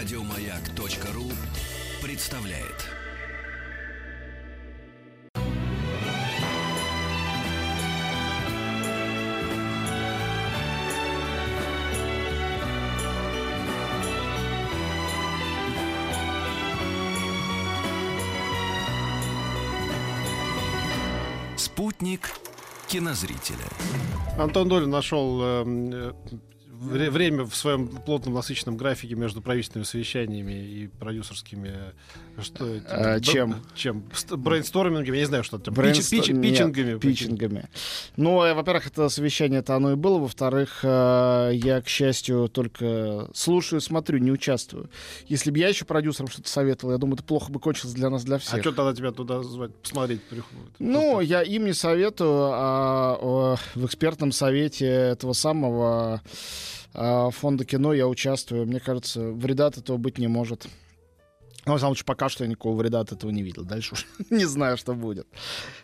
Радиомаяк.ру 0.00 1.30
представляет. 2.02 2.88
Спутник 21.58 22.30
кинозрителя. 22.88 23.58
Антон 24.38 24.66
Долин 24.70 24.88
нашел 24.88 25.40
э, 25.42 26.12
вре- 26.80 27.10
время 27.10 27.44
в 27.44 27.54
своем 27.54 27.88
плотном 27.88 28.34
насыщенном 28.34 28.76
графике 28.76 29.14
между 29.14 29.42
правительственными 29.42 29.84
совещаниями 29.86 30.52
и 30.52 30.86
продюсерскими 30.98 31.92
что? 32.42 32.64
А, 32.88 33.18
Б- 33.18 33.22
чем? 33.22 33.56
чем 33.74 34.04
Ст- 34.14 34.32
брейнстормингами 34.36 35.14
я 35.16 35.22
не 35.22 35.26
знаю 35.26 35.44
что 35.44 35.58
это 35.58 35.70
Брейнст- 35.70 36.10
Пич- 36.10 36.20
пич- 36.28 36.32
нет, 36.32 36.42
питчингами 36.42 36.98
питчингами. 36.98 37.68
Ну, 38.16 38.42
э, 38.42 38.54
во-первых, 38.54 38.86
это 38.86 39.08
совещание 39.08 39.60
это 39.60 39.76
оно 39.76 39.92
и 39.92 39.94
было. 39.94 40.18
Во-вторых, 40.18 40.80
э, 40.82 41.50
я, 41.54 41.80
к 41.82 41.88
счастью, 41.88 42.48
только 42.48 43.28
слушаю, 43.34 43.80
смотрю, 43.80 44.18
не 44.18 44.30
участвую. 44.32 44.90
Если 45.26 45.50
бы 45.50 45.58
я 45.58 45.68
еще 45.68 45.84
продюсерам 45.84 46.28
что-то 46.30 46.48
советовал, 46.48 46.92
я 46.92 46.98
думаю, 46.98 47.14
это 47.16 47.24
плохо 47.24 47.52
бы 47.52 47.60
кончилось 47.60 47.94
для 47.94 48.10
нас, 48.10 48.24
для 48.24 48.38
всех. 48.38 48.54
а 48.54 48.60
что 48.60 48.72
тогда 48.72 48.94
тебя 48.94 49.12
туда 49.12 49.42
звать 49.42 49.74
посмотреть 49.74 50.22
приходят 50.22 50.70
Ну, 50.78 51.20
я 51.20 51.42
им 51.42 51.66
не 51.66 51.72
советую, 51.74 52.50
а 52.52 53.56
в 53.74 53.84
экспертном 53.86 54.32
совете 54.32 54.86
этого 54.86 55.32
самого 55.32 56.22
э, 56.94 57.30
фонда 57.30 57.64
кино 57.64 57.92
я 57.92 58.06
участвую. 58.08 58.66
Мне 58.66 58.80
кажется, 58.80 59.20
вреда 59.20 59.66
от 59.66 59.78
этого 59.78 59.96
быть 59.96 60.18
не 60.18 60.28
может. 60.28 60.66
Ну, 61.66 61.72
во 61.72 61.78
всяком 61.78 61.94
случае, 61.94 62.06
пока 62.06 62.28
что 62.28 62.44
я 62.44 62.48
никакого 62.50 62.76
вреда 62.76 63.00
от 63.00 63.12
этого 63.12 63.30
не 63.30 63.42
видел. 63.42 63.64
Дальше 63.64 63.94
уж 63.94 64.06
не 64.30 64.44
знаю, 64.46 64.76
что 64.76 64.94
будет. 64.94 65.26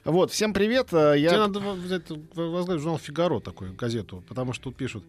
Вот, 0.05 0.31
всем 0.33 0.53
привет. 0.53 0.89
э, 0.93 1.15
Тебе 1.17 1.23
Я... 1.25 1.39
надо 1.39 1.61
взять, 1.61 2.05
возглавить 2.35 2.83
журнал 2.83 2.99
«Фигаро» 2.99 3.41
такой, 3.41 3.73
газету, 3.73 4.25
потому 4.29 4.53
что 4.53 4.65
тут 4.65 4.77
пишут 4.77 5.05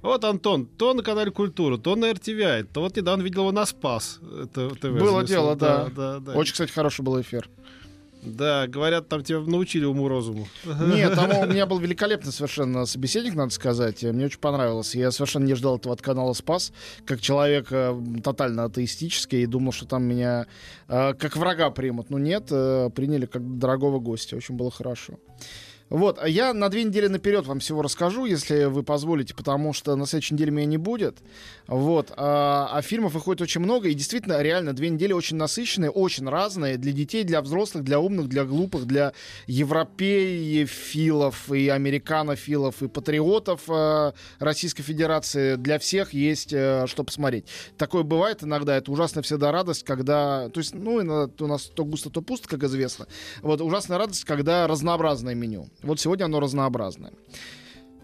вот, 0.00 0.24
Антон, 0.24 0.66
то 0.66 0.94
на 0.94 1.02
канале 1.02 1.30
«Культура», 1.32 1.76
то 1.76 1.96
на 1.96 2.10
RTVI, 2.10 2.68
то 2.72 2.82
вот 2.82 2.96
недавно 2.96 3.22
видел 3.22 3.40
его 3.42 3.52
на 3.52 3.66
«Спас». 3.66 4.20
Это, 4.42 4.70
ТВ 4.70 4.90
Было 4.90 5.24
дело, 5.24 5.56
да. 5.56 5.88
да, 5.94 6.20
да. 6.20 6.32
Очень, 6.34 6.52
кстати, 6.52 6.70
хороший 6.70 7.02
был 7.02 7.20
эфир. 7.20 7.48
Да, 8.36 8.66
говорят, 8.66 9.08
там 9.08 9.22
тебя 9.22 9.40
научили 9.40 9.84
уму-розуму. 9.84 10.46
Нет, 10.64 11.14
там 11.14 11.30
у 11.38 11.46
меня 11.46 11.66
был 11.66 11.78
великолепный 11.78 12.32
совершенно 12.32 12.86
собеседник, 12.86 13.34
надо 13.34 13.52
сказать. 13.52 14.02
Мне 14.02 14.26
очень 14.26 14.38
понравилось. 14.38 14.94
Я 14.94 15.10
совершенно 15.10 15.44
не 15.44 15.54
ждал 15.54 15.76
этого 15.76 15.94
от 15.94 16.02
канала 16.02 16.32
«Спас», 16.32 16.72
как 17.04 17.20
человек 17.20 17.68
э, 17.70 17.98
тотально 18.22 18.64
атеистический, 18.64 19.42
и 19.42 19.46
думал, 19.46 19.72
что 19.72 19.86
там 19.86 20.04
меня 20.04 20.46
э, 20.88 21.14
как 21.14 21.36
врага 21.36 21.70
примут. 21.70 22.10
Но 22.10 22.18
нет, 22.18 22.48
э, 22.50 22.90
приняли 22.94 23.26
как 23.26 23.58
дорогого 23.58 23.98
гостя. 23.98 24.36
Очень 24.36 24.56
было 24.56 24.70
хорошо. 24.70 25.14
Вот, 25.90 26.18
а 26.20 26.28
я 26.28 26.52
на 26.52 26.68
две 26.68 26.84
недели 26.84 27.06
наперед 27.06 27.46
вам 27.46 27.60
всего 27.60 27.80
расскажу, 27.82 28.26
если 28.26 28.64
вы 28.64 28.82
позволите, 28.82 29.34
потому 29.34 29.72
что 29.72 29.96
на 29.96 30.04
следующей 30.06 30.34
неделе 30.34 30.50
меня 30.50 30.66
не 30.66 30.76
будет. 30.76 31.16
Вот, 31.66 32.12
а, 32.16 32.68
а 32.72 32.82
фильмов 32.82 33.14
выходит 33.14 33.40
очень 33.40 33.62
много, 33.62 33.88
и 33.88 33.94
действительно, 33.94 34.42
реально, 34.42 34.74
две 34.74 34.90
недели 34.90 35.12
очень 35.12 35.36
насыщенные, 35.36 35.90
очень 35.90 36.28
разные, 36.28 36.76
для 36.76 36.92
детей, 36.92 37.24
для 37.24 37.40
взрослых, 37.40 37.84
для 37.84 38.00
умных, 38.00 38.28
для 38.28 38.44
глупых, 38.44 38.86
для 38.86 39.14
европеефилов 39.46 41.50
и 41.52 41.68
американофилов 41.68 42.82
и 42.82 42.88
патриотов 42.88 43.62
э, 43.68 44.12
Российской 44.38 44.82
Федерации. 44.82 45.56
Для 45.56 45.78
всех 45.78 46.12
есть 46.12 46.52
э, 46.52 46.84
что 46.86 47.04
посмотреть. 47.04 47.46
Такое 47.78 48.02
бывает 48.02 48.42
иногда, 48.42 48.76
это 48.76 48.92
ужасная 48.92 49.22
всегда 49.22 49.52
радость, 49.52 49.84
когда... 49.84 50.50
То 50.50 50.60
есть, 50.60 50.74
ну, 50.74 51.00
иногда 51.00 51.44
у 51.44 51.46
нас 51.46 51.70
то 51.74 51.84
густо, 51.84 52.10
то 52.10 52.20
пусто, 52.20 52.48
как 52.48 52.64
известно. 52.64 53.06
Вот, 53.40 53.60
ужасная 53.60 53.98
радость, 53.98 54.24
когда 54.24 54.66
разнообразное 54.66 55.34
меню. 55.34 55.68
Вот 55.82 56.00
сегодня 56.00 56.24
оно 56.24 56.40
разнообразное. 56.40 57.12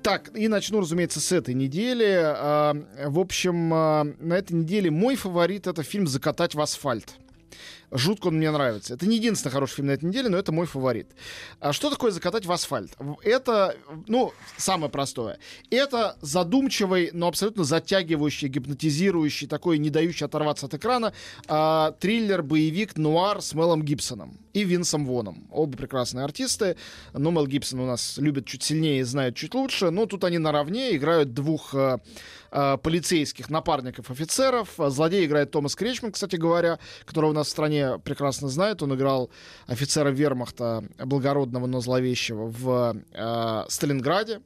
Так, 0.02 0.36
и 0.36 0.48
начну, 0.48 0.80
разумеется, 0.80 1.18
с 1.18 1.32
этой 1.32 1.54
недели. 1.54 2.20
А, 2.22 2.74
В 3.06 3.18
общем, 3.18 3.72
а, 3.72 4.04
на 4.20 4.34
этой 4.34 4.52
неделе 4.52 4.90
мой 4.90 5.16
фаворит 5.16 5.66
это 5.66 5.82
фильм 5.82 6.06
«Закатать 6.06 6.54
в 6.54 6.60
асфальт». 6.60 7.14
Жутко 7.90 8.28
он 8.28 8.36
мне 8.36 8.50
нравится. 8.50 8.94
Это 8.94 9.06
не 9.06 9.16
единственный 9.16 9.52
хороший 9.52 9.76
фильм 9.76 9.88
на 9.88 9.92
этой 9.92 10.06
неделе, 10.06 10.28
но 10.28 10.36
это 10.36 10.50
мой 10.50 10.66
фаворит. 10.66 11.08
А 11.60 11.72
что 11.72 11.90
такое 11.90 12.10
закатать 12.10 12.44
в 12.44 12.50
асфальт? 12.50 12.92
Это, 13.22 13.76
ну, 14.08 14.32
самое 14.56 14.90
простое. 14.90 15.38
Это 15.70 16.16
задумчивый, 16.20 17.10
но 17.12 17.28
абсолютно 17.28 17.64
затягивающий, 17.64 18.48
гипнотизирующий, 18.48 19.46
такой, 19.46 19.78
не 19.78 19.90
дающий 19.90 20.24
оторваться 20.24 20.66
от 20.66 20.74
экрана, 20.74 21.12
а, 21.46 21.92
триллер, 21.92 22.42
боевик, 22.42 22.96
нуар 22.96 23.40
с 23.40 23.54
Мелом 23.54 23.82
Гибсоном 23.82 24.38
и 24.54 24.64
Винсом 24.64 25.04
Воном. 25.04 25.46
Оба 25.50 25.76
прекрасные 25.76 26.24
артисты. 26.24 26.76
Но 27.12 27.30
Мел 27.30 27.46
Гибсон 27.46 27.80
у 27.80 27.86
нас 27.86 28.16
любит 28.18 28.46
чуть 28.46 28.62
сильнее 28.62 29.00
и 29.00 29.02
знает 29.02 29.36
чуть 29.36 29.52
лучше. 29.54 29.90
Но 29.90 30.06
тут 30.06 30.24
они 30.24 30.38
наравне 30.38 30.96
играют 30.96 31.34
двух 31.34 31.74
э, 31.74 31.98
э, 32.52 32.78
полицейских 32.78 33.50
напарников 33.50 34.10
офицеров. 34.10 34.70
Злодей 34.78 35.26
играет 35.26 35.50
Томас 35.50 35.74
Кречман, 35.74 36.12
кстати 36.12 36.36
говоря, 36.36 36.78
которого 37.04 37.30
у 37.30 37.34
нас 37.34 37.43
в 37.44 37.48
стране 37.48 37.98
прекрасно 37.98 38.48
знают. 38.48 38.82
Он 38.82 38.94
играл 38.94 39.30
офицера 39.66 40.10
вермахта, 40.10 40.84
благородного, 40.98 41.66
но 41.66 41.80
зловещего, 41.80 42.46
в 42.46 42.96
э, 43.12 43.64
Сталинграде. 43.68 44.40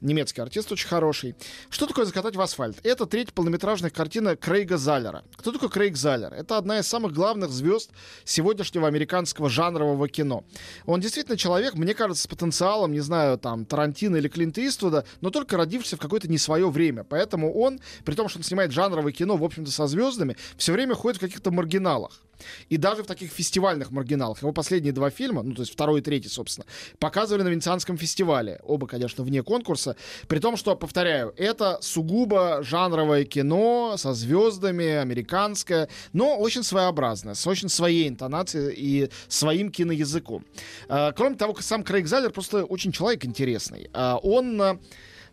Немецкий 0.00 0.40
артист 0.40 0.72
очень 0.72 0.88
хороший. 0.88 1.34
Что 1.68 1.86
такое 1.86 2.06
«Закатать 2.06 2.34
в 2.34 2.40
асфальт»? 2.40 2.78
Это 2.84 3.04
третья 3.04 3.32
полнометражная 3.32 3.90
картина 3.90 4.34
Крейга 4.34 4.78
Заллера. 4.78 5.24
Кто 5.36 5.52
такой 5.52 5.68
Крейг 5.68 5.96
Заллер? 5.96 6.32
Это 6.32 6.56
одна 6.56 6.78
из 6.78 6.86
самых 6.86 7.12
главных 7.12 7.50
звезд 7.50 7.90
сегодняшнего 8.24 8.88
американского 8.88 9.50
жанрового 9.50 10.08
кино. 10.08 10.44
Он 10.86 11.00
действительно 11.00 11.36
человек, 11.36 11.74
мне 11.74 11.94
кажется, 11.94 12.22
с 12.22 12.26
потенциалом, 12.26 12.92
не 12.92 13.00
знаю, 13.00 13.38
там, 13.38 13.66
Тарантино 13.66 14.16
или 14.16 14.28
Клинта 14.28 14.66
Иствуда, 14.66 15.04
но 15.20 15.30
только 15.30 15.56
родившийся 15.56 15.96
в 15.96 16.00
какое-то 16.00 16.28
не 16.28 16.38
свое 16.38 16.70
время. 16.70 17.04
Поэтому 17.04 17.52
он, 17.52 17.80
при 18.04 18.14
том, 18.14 18.28
что 18.28 18.38
он 18.38 18.42
снимает 18.44 18.72
жанровое 18.72 19.12
кино, 19.12 19.36
в 19.36 19.44
общем-то, 19.44 19.70
со 19.70 19.86
звездами, 19.86 20.36
все 20.56 20.72
время 20.72 20.94
ходит 20.94 21.18
в 21.18 21.20
каких-то 21.20 21.50
маргиналах. 21.50 22.22
И 22.68 22.76
даже 22.76 23.02
в 23.02 23.06
таких 23.06 23.30
фестивальных 23.30 23.90
маргиналах. 23.90 24.42
Его 24.42 24.52
последние 24.52 24.92
два 24.92 25.10
фильма, 25.10 25.42
ну, 25.42 25.54
то 25.54 25.62
есть 25.62 25.72
второй 25.72 26.00
и 26.00 26.02
третий, 26.02 26.28
собственно, 26.28 26.66
показывали 26.98 27.42
на 27.42 27.48
Венецианском 27.48 27.96
фестивале. 27.96 28.60
Оба, 28.62 28.86
конечно, 28.86 29.24
вне 29.24 29.42
конкурса. 29.42 29.96
При 30.28 30.38
том, 30.38 30.56
что, 30.56 30.76
повторяю, 30.76 31.34
это 31.36 31.78
сугубо 31.80 32.62
жанровое 32.62 33.24
кино 33.24 33.94
со 33.96 34.12
звездами, 34.12 34.96
американское, 34.96 35.88
но 36.12 36.38
очень 36.38 36.62
своеобразное, 36.62 37.34
с 37.34 37.46
очень 37.46 37.68
своей 37.68 38.08
интонацией 38.08 38.74
и 38.76 39.10
своим 39.28 39.70
киноязыком. 39.70 40.44
А, 40.88 41.12
Кроме 41.12 41.36
того, 41.36 41.56
сам 41.60 41.82
Крейг 41.82 42.06
Заллер 42.06 42.30
просто 42.30 42.64
очень 42.64 42.92
человек 42.92 43.24
интересный. 43.24 43.90
А, 43.92 44.18
Он 44.22 44.60
а, 44.62 44.78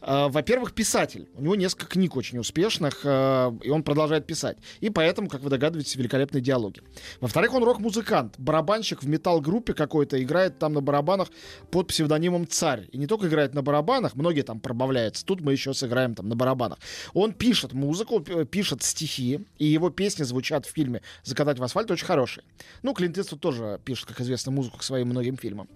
во-первых, 0.01 0.73
писатель. 0.73 1.27
У 1.35 1.41
него 1.41 1.55
несколько 1.55 1.87
книг 1.87 2.15
очень 2.15 2.37
успешных, 2.37 3.01
а, 3.03 3.55
и 3.61 3.69
он 3.69 3.83
продолжает 3.83 4.25
писать. 4.25 4.57
И 4.79 4.89
поэтому, 4.89 5.27
как 5.27 5.41
вы 5.41 5.49
догадываетесь, 5.49 5.95
великолепные 5.95 6.41
диалоги. 6.41 6.81
Во-вторых, 7.19 7.53
он 7.53 7.63
рок-музыкант. 7.63 8.35
Барабанщик 8.37 9.03
в 9.03 9.07
металл-группе 9.07 9.73
какой-то, 9.73 10.21
играет 10.21 10.59
там 10.59 10.73
на 10.73 10.81
барабанах 10.81 11.29
под 11.71 11.87
псевдонимом 11.87 12.47
«Царь». 12.47 12.87
И 12.91 12.97
не 12.97 13.07
только 13.07 13.27
играет 13.27 13.53
на 13.53 13.61
барабанах, 13.61 14.15
многие 14.15 14.41
там 14.41 14.59
пробавляются. 14.59 15.25
Тут 15.25 15.41
мы 15.41 15.51
еще 15.51 15.73
сыграем 15.73 16.15
там 16.15 16.29
на 16.29 16.35
барабанах. 16.35 16.79
Он 17.13 17.33
пишет 17.33 17.73
музыку, 17.73 18.19
пишет 18.19 18.83
стихи, 18.83 19.45
и 19.57 19.65
его 19.65 19.89
песни 19.89 20.23
звучат 20.23 20.65
в 20.65 20.71
фильме 20.71 21.01
«Закатать 21.23 21.59
в 21.59 21.63
асфальт» 21.63 21.89
очень 21.91 22.05
хорошие. 22.05 22.43
Ну, 22.83 22.93
Клинт 22.93 23.17
Иствуд 23.17 23.41
тоже 23.41 23.79
пишет, 23.83 24.05
как 24.05 24.21
известно, 24.21 24.51
музыку 24.51 24.77
к 24.77 24.83
своим 24.83 25.09
многим 25.09 25.37
фильмам. 25.37 25.67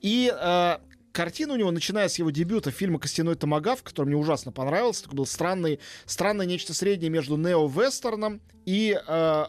И 0.00 0.32
э, 0.34 0.78
картина 1.12 1.54
у 1.54 1.56
него, 1.56 1.70
начиная 1.70 2.08
с 2.08 2.18
его 2.18 2.30
дебюта 2.30 2.70
фильма 2.70 2.98
«Костяной 2.98 3.34
томагав», 3.34 3.82
который 3.82 4.06
мне 4.06 4.16
ужасно 4.16 4.52
понравился. 4.52 5.04
Такой 5.04 5.16
был 5.16 5.26
странный, 5.26 5.80
странное 6.06 6.46
нечто 6.46 6.74
среднее 6.74 7.10
между 7.10 7.36
нео-вестерном 7.36 8.40
и 8.66 8.92
э, 8.92 8.98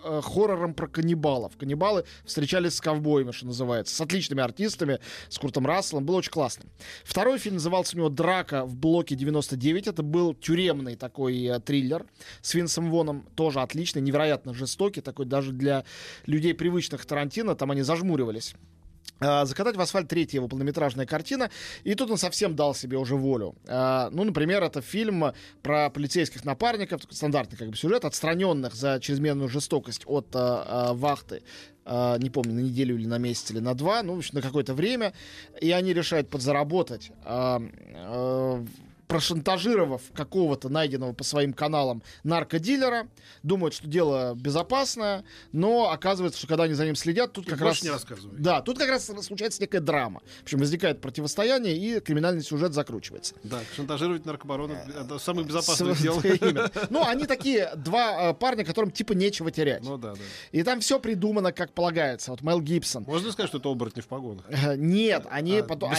э, 0.04 0.22
хоррором 0.24 0.74
про 0.74 0.88
каннибалов. 0.88 1.58
Каннибалы 1.58 2.06
встречались 2.26 2.76
с 2.76 2.82
ковбоями, 2.82 3.32
что 3.32 3.46
называется, 3.46 3.96
с 3.96 4.02
отличными 4.02 4.42
артистами, 4.42 5.00
с 5.30 5.38
Куртом 5.38 5.66
Расселом. 5.66 6.06
Было 6.06 6.18
очень 6.18 6.32
классно. 6.32 6.66
Второй 7.04 7.38
фильм 7.38 7.56
назывался 7.56 7.96
у 7.96 8.00
него 8.00 8.10
«Драка 8.10 8.66
в 8.66 8.76
блоке 8.76 9.16
99». 9.16 9.90
Это 9.90 10.04
был 10.04 10.34
тюремный 10.34 10.96
такой 10.96 11.44
э, 11.44 11.60
триллер 11.60 12.06
с 12.42 12.54
Винсом 12.54 12.90
Воном. 12.90 13.28
Тоже 13.36 13.62
отличный, 13.62 14.02
невероятно 14.02 14.54
жестокий. 14.54 15.02
Такой 15.02 15.26
даже 15.26 15.52
для 15.52 15.86
людей, 16.26 16.54
привычных 16.54 17.06
Тарантино. 17.06 17.56
Там 17.56 17.72
они 17.72 17.82
зажмуривались. 17.82 18.56
А, 19.22 19.46
«Закатать 19.46 19.76
в 19.76 19.82
асфальт» 19.82 20.08
третья 20.08 20.40
его 20.40 20.48
полнометражная 20.48 21.06
картина, 21.06 21.52
и 21.84 21.94
тут 21.94 22.10
он 22.10 22.18
совсем 22.18 22.56
дал 22.56 22.74
себе 22.74 22.98
уже 22.98 23.16
волю. 23.16 23.56
А, 23.68 24.10
Ну, 24.12 24.24
например, 24.24 24.64
это 24.64 24.82
фильм 24.82 25.34
про 25.62 25.90
полицейских 25.92 26.44
напарников, 26.44 27.02
стандартный 27.10 27.58
как 27.58 27.70
бы 27.70 27.78
сюжет, 27.78 28.04
отстраненных 28.04 28.74
за 28.74 29.00
чрезмерную 29.00 29.48
жестокость 29.48 30.04
от 30.06 30.28
а, 30.34 30.94
вахты 30.94 31.44
не 31.84 32.30
помню, 32.30 32.54
на 32.54 32.60
неделю 32.60 32.96
или 32.96 33.08
на 33.08 33.18
месяц 33.18 33.50
или 33.50 33.60
на 33.60 33.74
два, 33.74 34.04
ну, 34.04 34.14
в 34.14 34.20
общем, 34.20 34.36
на 34.36 34.44
какое-то 34.44 34.76
время, 34.76 35.14
и 35.60 35.72
они 35.72 35.94
решают 35.94 36.30
подзаработать. 36.30 37.12
Прошантажировав 39.12 40.02
какого-то 40.14 40.70
найденного 40.70 41.12
по 41.12 41.26
своим 41.26 41.52
каналам 41.52 42.02
наркодилера, 42.24 43.10
думают, 43.44 43.74
что 43.74 43.88
дело 43.88 44.36
безопасное, 44.36 45.26
но 45.52 45.92
оказывается, 45.92 46.40
что 46.40 46.48
когда 46.48 46.64
они 46.64 46.76
за 46.76 46.86
ним 46.86 46.96
следят, 46.96 47.34
тут 47.34 47.46
Ты 47.46 47.52
как 47.52 47.62
раз... 47.62 47.84
не 47.84 47.90
рассказывай. 47.90 48.38
Да, 48.40 48.62
тут 48.62 48.78
как 48.78 48.88
раз 48.90 49.06
случается 49.06 49.62
некая 49.62 49.82
драма. 49.82 50.22
В 50.40 50.44
общем, 50.44 50.60
возникает 50.60 51.02
противостояние, 51.02 51.76
и 51.76 52.00
криминальный 52.00 52.42
сюжет 52.42 52.74
закручивается. 52.74 53.36
Да, 53.44 53.60
шантажировать 53.76 54.26
наркобарона 54.26 54.82
это 55.02 55.20
самое 55.20 55.46
безопасное 55.46 55.94
дело. 55.96 56.22
Ну, 56.90 57.06
они 57.06 57.26
такие 57.26 57.72
два 57.76 58.30
э, 58.30 58.34
парня, 58.34 58.64
которым 58.64 58.92
типа 58.92 59.14
нечего 59.14 59.52
терять. 59.52 59.84
Ну 59.84 59.98
да, 59.98 60.14
да. 60.14 60.20
И 60.52 60.64
там 60.64 60.80
все 60.80 61.00
придумано, 61.00 61.52
как 61.52 61.74
полагается. 61.74 62.32
Вот 62.32 62.42
Мел 62.42 62.62
Гибсон. 62.62 63.04
Можно 63.04 63.32
сказать, 63.32 63.50
что 63.50 63.58
это 63.58 63.70
оборотни 63.70 64.02
в 64.02 64.08
погонах? 64.08 64.46
Э, 64.48 64.76
Нет, 64.76 65.26
они 65.30 65.60
А, 65.60 65.64
потом... 65.64 65.92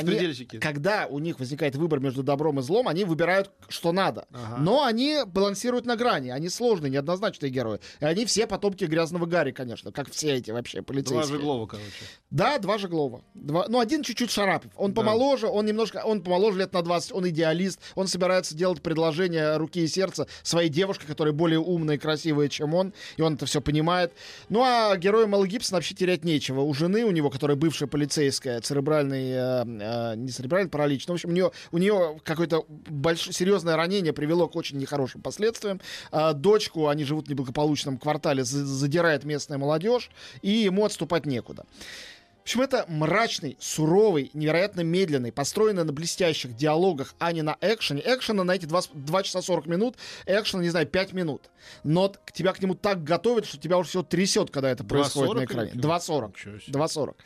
когда 0.61 1.07
у 1.07 1.19
них 1.19 1.39
возникает 1.39 1.77
выбор 1.77 2.01
между 2.01 2.23
добром 2.23 2.59
и 2.59 2.63
злом, 2.63 2.89
они 2.89 3.02
выбирают, 3.05 3.51
что 3.69 3.93
надо. 3.93 4.27
Ага. 4.33 4.57
Но 4.59 4.85
они 4.85 5.19
балансируют 5.27 5.87
на 5.87 5.97
грани. 5.97 6.31
Они 6.31 6.49
сложные, 6.49 6.91
неоднозначные 6.91 7.51
герои. 7.51 7.81
И 8.01 8.05
они 8.05 8.25
все 8.27 8.47
потомки 8.47 8.85
грязного 8.85 9.27
Гарри, 9.27 9.53
конечно, 9.53 9.93
как 9.93 10.11
все 10.11 10.35
эти 10.35 10.51
вообще 10.51 10.79
Два 10.81 10.87
полицейские. 10.87 11.39
Жеглова, 11.39 11.67
короче. 11.67 11.87
Да, 12.31 12.59
два 12.59 12.79
Жеглова. 12.79 13.23
Два... 13.35 13.67
Ну, 13.69 13.81
один 13.81 14.03
чуть-чуть 14.03 14.31
Шарапов. 14.31 14.73
Он 14.77 14.93
Да. 14.93 15.01
помоложе, 15.01 15.47
он 15.47 15.67
немножко, 15.67 16.03
он 16.05 16.23
помоложе 16.23 16.59
лет 16.59 16.73
на 16.73 16.83
20, 16.83 17.13
он 17.13 17.29
идеалист, 17.29 17.81
он 17.95 18.07
собирается 18.07 18.55
делать 18.57 18.83
предложение 18.83 19.57
руки 19.57 19.81
и 19.81 19.87
сердца 19.87 20.27
своей 20.43 20.69
девушке, 20.69 21.07
которая 21.07 21.33
более 21.33 21.59
умная 21.61 21.97
и 21.97 21.99
красивая, 21.99 22.49
чем 22.49 22.75
он, 22.75 22.93
и 23.17 23.23
он 23.23 23.35
это 23.35 23.47
все 23.47 23.61
понимает. 23.61 24.13
Ну, 24.49 24.63
а 24.63 24.97
герою 24.97 25.29
Мэл 25.29 25.45
Гибсона 25.47 25.79
вообще 25.79 25.95
терять 25.95 26.25
нечего. 26.25 26.61
У 26.61 26.73
жены, 26.75 27.05
у 27.05 27.11
него, 27.11 27.31
которая 27.31 27.57
бывшая 27.57 27.87
полицейская, 27.87 28.61
церебральный, 28.61 29.31
э, 29.31 29.65
э, 29.65 30.17
не 30.17 30.29
церебральный 30.29 30.71
паралич, 30.71 31.07
но, 31.07 31.15
в 31.15 31.17
общем, 31.17 31.31
у 31.31 31.33
нее, 31.33 31.51
у 31.71 31.79
нее 31.79 32.21
какое-то 32.25 32.65
большое, 32.93 33.33
серьезное 33.33 33.77
ранение 33.77 34.13
привело 34.13 34.49
к 34.49 34.57
очень 34.57 34.79
нехорошим 34.79 35.21
последствиям. 35.21 35.81
А 36.11 36.33
дочку, 36.33 36.89
они 36.89 37.05
живут 37.05 37.27
в 37.27 37.31
неблагополучном 37.31 37.99
квартале, 37.99 38.45
за- 38.45 38.67
задирает 38.67 39.25
местная 39.25 39.59
молодежь, 39.59 40.11
и 40.43 40.51
ему 40.51 40.85
отступать 40.85 41.27
некуда. 41.27 41.65
В 42.43 42.45
общем, 42.45 42.63
это 42.63 42.85
мрачный, 42.89 43.57
суровый, 43.61 44.29
невероятно 44.35 44.81
медленный, 44.81 45.31
построенный 45.31 45.85
на 45.85 45.93
блестящих 45.93 46.57
диалогах, 46.57 47.15
а 47.21 47.31
не 47.31 47.43
на 47.43 47.57
экшене. 47.61 48.03
Экшена 48.05 48.43
на 48.43 48.57
эти 48.57 48.67
2, 48.67 48.81
2 48.93 49.23
часа 49.23 49.41
40 49.43 49.67
минут, 49.69 49.95
экшена, 50.27 50.61
не 50.61 50.69
знаю, 50.71 50.89
5 50.89 51.13
минут. 51.13 51.51
Но 51.85 52.09
к- 52.09 52.33
тебя 52.33 52.53
к 52.53 52.61
нему 52.61 52.75
так 52.75 53.05
готовят, 53.05 53.47
что 53.47 53.59
тебя 53.59 53.79
уже 53.79 53.91
все 53.91 54.03
трясет, 54.03 54.51
когда 54.51 54.71
это 54.71 54.83
происходит 54.83 55.35
на 55.35 55.41
2.40 55.43 55.45
экране. 55.45 55.71
или- 55.71 55.81
2.40. 55.81 56.29
Ничего 56.37 56.59
себе. 56.59 56.73
2.40. 56.73 57.17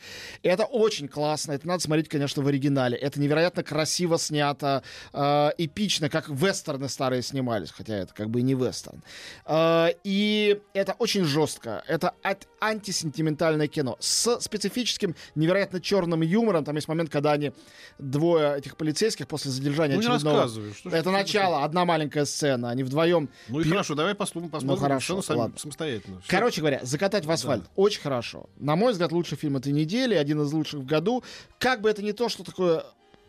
Это 0.43 0.65
очень 0.65 1.07
классно. 1.07 1.53
Это 1.53 1.67
надо 1.67 1.81
смотреть, 1.81 2.09
конечно, 2.09 2.43
в 2.43 2.47
оригинале. 2.47 2.95
Это 2.95 3.19
невероятно 3.19 3.63
красиво 3.63 4.19
снято, 4.19 4.83
э, 5.13 5.49
эпично, 5.57 6.11
как 6.11 6.29
вестерны 6.29 6.89
старые 6.89 7.23
снимались, 7.23 7.71
хотя 7.71 7.95
это 7.95 8.13
как 8.13 8.29
бы 8.29 8.41
и 8.41 8.43
не 8.43 8.53
вестерн. 8.53 9.03
Э, 9.47 9.87
и 10.03 10.61
это 10.75 10.93
очень 10.99 11.23
жестко. 11.23 11.83
Это 11.87 12.13
антисентиментальное 12.61 13.67
кино 13.67 13.97
с 13.99 14.39
специфическим, 14.41 15.06
невероятно 15.35 15.79
черным 15.81 16.21
юмором. 16.21 16.63
Там 16.65 16.75
есть 16.75 16.87
момент, 16.87 17.09
когда 17.09 17.33
они 17.33 17.51
двое 17.99 18.57
этих 18.57 18.77
полицейских 18.77 19.27
после 19.27 19.51
задержания 19.51 19.95
Ну 19.95 20.01
очередного. 20.01 20.47
что 20.47 20.89
Это 20.89 21.11
начало, 21.11 21.63
одна 21.63 21.85
маленькая 21.85 22.25
сцена. 22.25 22.69
Они 22.69 22.83
вдвоем 22.83 23.29
Ну 23.49 23.59
и 23.59 23.63
пьют- 23.63 23.73
хорошо, 23.73 23.95
давай 23.95 24.15
послушаем, 24.15 24.49
посмотрим 24.51 24.81
хорошо, 24.81 25.05
сцену 25.05 25.21
сами- 25.23 25.37
ладно. 25.37 25.57
самостоятельно. 25.57 26.19
Всё. 26.21 26.29
Короче 26.29 26.61
говоря, 26.61 26.79
закатать 26.83 27.25
в 27.25 27.31
асфальт 27.31 27.63
очень 27.75 28.01
хорошо. 28.01 28.49
На 28.57 28.75
мой 28.75 28.91
взгляд, 28.91 29.11
лучший 29.11 29.37
фильм 29.37 29.57
этой 29.57 29.71
недели, 29.71 30.15
один 30.15 30.41
из 30.41 30.51
лучших 30.53 30.81
в 30.81 30.85
году. 30.85 31.23
Как 31.59 31.81
бы 31.81 31.89
это 31.89 32.01
не 32.03 32.13
то, 32.13 32.29
что 32.29 32.43
такое 32.43 32.83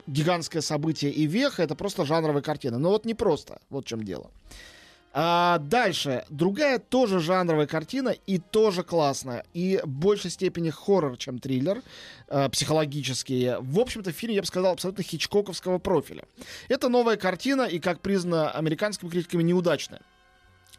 гигантское 0.06 0.62
событие 0.62 1.10
и 1.12 1.26
веха, 1.26 1.62
это 1.62 1.74
просто 1.74 2.06
жанровая 2.06 2.40
картина. 2.42 2.78
Но 2.78 2.88
вот 2.90 3.04
не 3.04 3.14
просто, 3.14 3.60
вот 3.70 3.84
в 3.84 3.88
чем 3.88 4.02
дело. 4.04 4.30
А 5.20 5.58
дальше, 5.58 6.24
другая 6.30 6.78
тоже 6.78 7.18
жанровая 7.18 7.66
картина 7.66 8.10
и 8.10 8.38
тоже 8.38 8.84
классная. 8.84 9.44
И 9.52 9.80
в 9.82 9.88
большей 9.88 10.30
степени 10.30 10.70
хоррор, 10.70 11.16
чем 11.16 11.40
триллер, 11.40 11.82
э, 12.28 12.48
психологический. 12.50 13.54
В 13.58 13.80
общем-то, 13.80 14.12
фильм, 14.12 14.34
я 14.34 14.42
бы 14.42 14.46
сказал, 14.46 14.74
абсолютно 14.74 15.02
хичкоковского 15.02 15.78
профиля. 15.78 16.22
Это 16.68 16.88
новая 16.88 17.16
картина 17.16 17.62
и, 17.62 17.80
как 17.80 18.00
признано 18.00 18.52
американскими 18.52 19.10
критиками, 19.10 19.42
неудачная. 19.42 20.02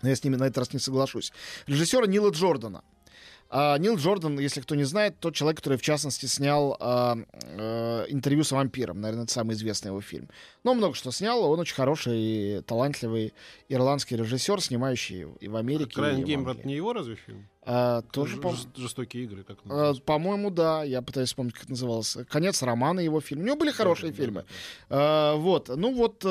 Но 0.01 0.07
я 0.07 0.15
с 0.15 0.23
ними 0.23 0.37
на 0.37 0.45
этот 0.45 0.59
раз 0.59 0.71
не 0.71 0.79
соглашусь. 0.79 1.33
Режиссера 1.67 2.07
Нила 2.07 2.29
Джордана. 2.29 2.85
А, 3.51 3.77
Нил 3.79 3.95
Джордан, 3.97 4.37
если 4.39 4.61
кто 4.61 4.75
не 4.75 4.83
знает, 4.83 5.19
тот 5.19 5.33
человек, 5.33 5.57
который, 5.57 5.77
в 5.77 5.81
частности, 5.81 6.27
снял 6.27 6.77
а, 6.79 7.17
э, 7.41 8.05
интервью 8.09 8.43
с 8.43 8.51
вампиром. 8.51 9.01
Наверное, 9.01 9.23
это 9.23 9.33
самый 9.33 9.55
известный 9.55 9.87
его 9.87 10.01
фильм. 10.01 10.29
Но 10.63 10.75
много 10.75 10.93
что 10.93 11.11
снял. 11.11 11.43
Он 11.43 11.59
очень 11.59 11.73
хороший 11.73 12.19
и 12.19 12.61
талантливый 12.61 13.33
ирландский 13.67 14.17
режиссер, 14.17 14.61
снимающий 14.61 15.25
и 15.39 15.47
в 15.47 15.55
Америке. 15.55 15.95
Крайн 15.95 16.19
и 16.19 16.23
в 16.23 16.25
Гейм, 16.27 16.47
это 16.47 16.67
не 16.67 16.75
его 16.75 16.93
разве 16.93 17.15
фильм? 17.15 17.47
А, 17.63 18.03
тоже, 18.03 18.35
Ж- 18.35 18.41
по- 18.41 18.49
жест- 18.51 18.67
Жестокие 18.77 19.23
игры, 19.23 19.43
как 19.43 19.57
а, 19.67 19.93
по-моему, 20.05 20.51
да. 20.51 20.83
Я 20.83 21.01
пытаюсь 21.01 21.29
вспомнить, 21.29 21.53
как 21.53 21.63
это 21.63 21.71
называлось. 21.71 22.17
Конец 22.29 22.61
романа 22.61 22.99
его 22.99 23.19
фильм. 23.19 23.41
У 23.41 23.45
него 23.45 23.55
были 23.55 23.71
хорошие 23.71 24.11
Да, 24.11 24.17
фильмы. 24.17 24.41
да, 24.41 24.47
да. 24.89 24.95
А, 25.31 25.35
вот, 25.37 25.69
ну 25.75 25.93
вот 25.95 26.23
э, 26.23 26.27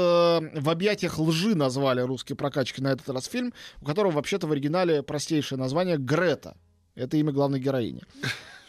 в 0.60 0.70
объятиях 0.70 1.18
лжи 1.18 1.56
назвали 1.56 2.00
русские 2.00 2.36
прокачки 2.36 2.80
на 2.80 2.88
этот 2.92 3.08
раз 3.08 3.26
фильм, 3.26 3.52
у 3.82 3.84
которого 3.84 4.12
вообще-то 4.12 4.46
в 4.46 4.52
оригинале 4.52 5.02
простейшее 5.02 5.58
название 5.58 5.96
Грета. 5.96 6.56
Это 6.98 7.16
имя 7.16 7.32
главной 7.32 7.60
героини. 7.60 8.02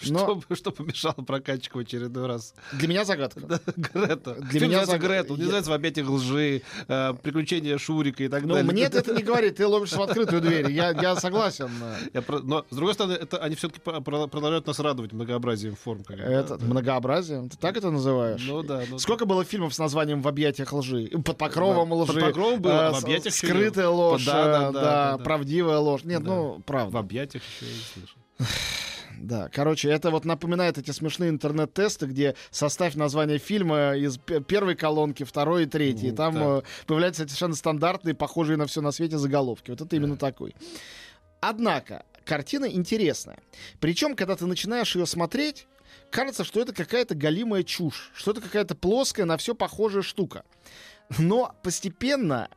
Но 0.08 0.42
Что, 0.42 0.42
что 0.56 0.72
помешало 0.72 1.14
прокатчику 1.14 1.80
в 1.80 1.82
очередной 1.82 2.28
раз? 2.28 2.54
для 2.74 2.88
меня 2.88 3.06
загадка. 3.06 3.42
Грета. 3.76 4.36
Для 4.36 4.50
Фильм 4.50 4.70
меня 4.70 4.80
называется 4.80 4.92
заг- 4.92 5.00
Грета. 5.02 5.34
Он 5.34 5.40
не 5.40 5.44
называется 5.46 5.72
в 5.72 5.74
объятиях 5.74 6.10
лжи, 6.10 6.62
э, 6.88 7.14
приключения 7.22 7.78
Шурика 7.78 8.24
и 8.24 8.28
так 8.30 8.44
Ну, 8.44 8.54
далее. 8.56 8.72
мне 8.72 8.84
это 8.92 9.14
не 9.14 9.24
говорит, 9.24 9.58
ты 9.58 9.68
ловишься 9.68 9.98
в 9.98 10.02
открытую 10.04 10.42
дверь. 10.42 10.72
Я, 10.72 10.92
я 10.92 11.16
согласен. 11.16 11.70
Я 12.14 12.22
про- 12.22 12.40
Но, 12.40 12.66
с 12.70 12.76
другой 12.76 12.94
стороны, 12.94 13.14
это, 13.14 13.38
они 13.38 13.56
все-таки 13.56 13.80
продолжают 13.82 14.68
нас 14.68 14.80
радовать 14.80 15.12
многообразием 15.14 15.76
форм. 15.76 16.04
как 16.04 16.18
Это 16.20 16.58
да. 16.58 16.66
многообразие. 16.66 17.50
Ты 17.50 17.58
так 17.58 17.76
это 17.78 17.90
называешь? 17.92 18.42
Ну 18.48 18.64
да. 18.64 18.84
ну 18.90 19.00
Сколько 19.00 19.26
было 19.26 19.44
фильмов 19.44 19.74
с 19.74 19.80
названием 19.80 20.22
«В 20.22 20.28
объятиях 20.28 20.72
лжи»? 20.74 21.08
Под 21.26 21.38
покровом 21.38 21.90
Да, 21.90 21.96
лжи. 21.96 22.14
«Под 22.14 22.22
покровом» 22.22 22.62
было, 22.62 22.90
э, 22.90 22.92
«В 22.94 23.04
объятиях» 23.04 23.34
Скрытая 23.34 23.88
не- 23.88 23.94
ложь. 23.94 24.26
Да, 24.26 24.34
да, 24.46 24.70
э, 24.70 24.72
да, 24.72 24.82
да, 24.82 25.18
да. 25.18 25.24
правдивая 25.24 25.78
ложь. 25.78 26.04
Нет, 26.04 26.24
Да. 26.24 26.30
ну, 26.30 26.58
В 26.60 26.62
правда. 26.64 27.00
объятиях 27.00 27.44
еще 27.44 27.66
я 27.72 27.78
не 27.78 27.84
слышал. 27.94 28.18
Да, 29.22 29.50
короче, 29.50 29.90
это 29.90 30.12
вот 30.12 30.24
напоминает 30.24 30.78
эти 30.78 30.92
смешные 30.92 31.30
интернет-тесты, 31.30 32.06
где 32.06 32.36
составь 32.52 32.96
название 32.96 33.38
фильма 33.38 33.96
из 33.96 34.18
первой 34.18 34.76
колонки, 34.76 35.24
второй 35.24 35.64
и 35.64 35.66
третьей. 35.66 36.12
Ну, 36.12 36.16
там 36.16 36.34
так. 36.34 36.44
э, 36.44 36.62
появляются 36.88 37.24
совершенно 37.24 37.56
стандартные, 37.56 38.16
похожие 38.16 38.58
на 38.58 38.66
все 38.66 38.82
на 38.82 38.92
свете 38.92 39.18
заголовки. 39.18 39.72
Вот 39.72 39.82
это 39.82 39.96
именно 39.96 40.16
такой. 40.16 40.56
Однако, 41.42 42.06
картина 42.24 42.66
интересная. 42.66 43.40
Причем, 43.80 44.16
когда 44.16 44.36
ты 44.36 44.46
начинаешь 44.46 44.96
ее 44.96 45.06
смотреть, 45.06 45.68
кажется, 46.12 46.44
что 46.44 46.62
это 46.62 46.74
какая-то 46.74 47.14
галимая 47.14 47.64
чушь, 47.64 48.12
что 48.14 48.32
это 48.32 48.42
какая-то 48.42 48.76
плоская, 48.76 49.26
на 49.26 49.38
все 49.38 49.54
похожая 49.54 50.02
штука. 50.02 50.44
Но 51.18 51.56
постепенно 51.62 52.50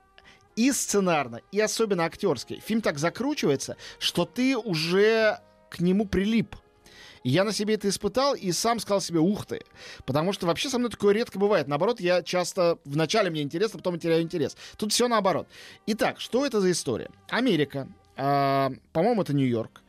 и 0.55 0.71
сценарно, 0.71 1.41
и 1.51 1.59
особенно 1.59 2.05
актерский, 2.05 2.61
фильм 2.61 2.83
так 2.83 2.99
закручивается, 2.99 3.77
что 3.99 4.27
ты 4.27 4.57
уже 4.57 5.41
к 5.71 5.81
нему 5.81 6.07
прилип. 6.07 6.55
И 7.23 7.31
я 7.31 7.45
на 7.45 7.53
себе 7.53 7.75
это 7.75 7.89
испытал 7.89 8.35
и 8.35 8.53
сам 8.53 8.79
сказал 8.81 9.01
себе, 9.01 9.21
ух 9.21 9.47
ты. 9.47 9.61
Потому 10.05 10.33
что 10.33 10.47
вообще 10.47 10.69
со 10.69 10.79
мной 10.79 10.91
такое 10.91 11.15
редко 11.15 11.39
бывает. 11.39 11.69
Наоборот, 11.69 12.01
я 12.01 12.23
часто 12.23 12.79
вначале 12.85 13.31
мне 13.31 13.43
интересно, 13.43 13.79
потом 13.79 13.99
теряю 13.99 14.23
интерес. 14.23 14.57
Тут 14.77 14.93
все 14.93 15.09
наоборот. 15.09 15.47
Итак, 15.87 16.21
что 16.21 16.45
это 16.45 16.61
за 16.61 16.71
история? 16.71 17.11
Америка. 17.29 17.89
а, 18.17 18.73
по-моему, 18.93 19.23
это 19.23 19.35
Нью-Йорк. 19.35 19.83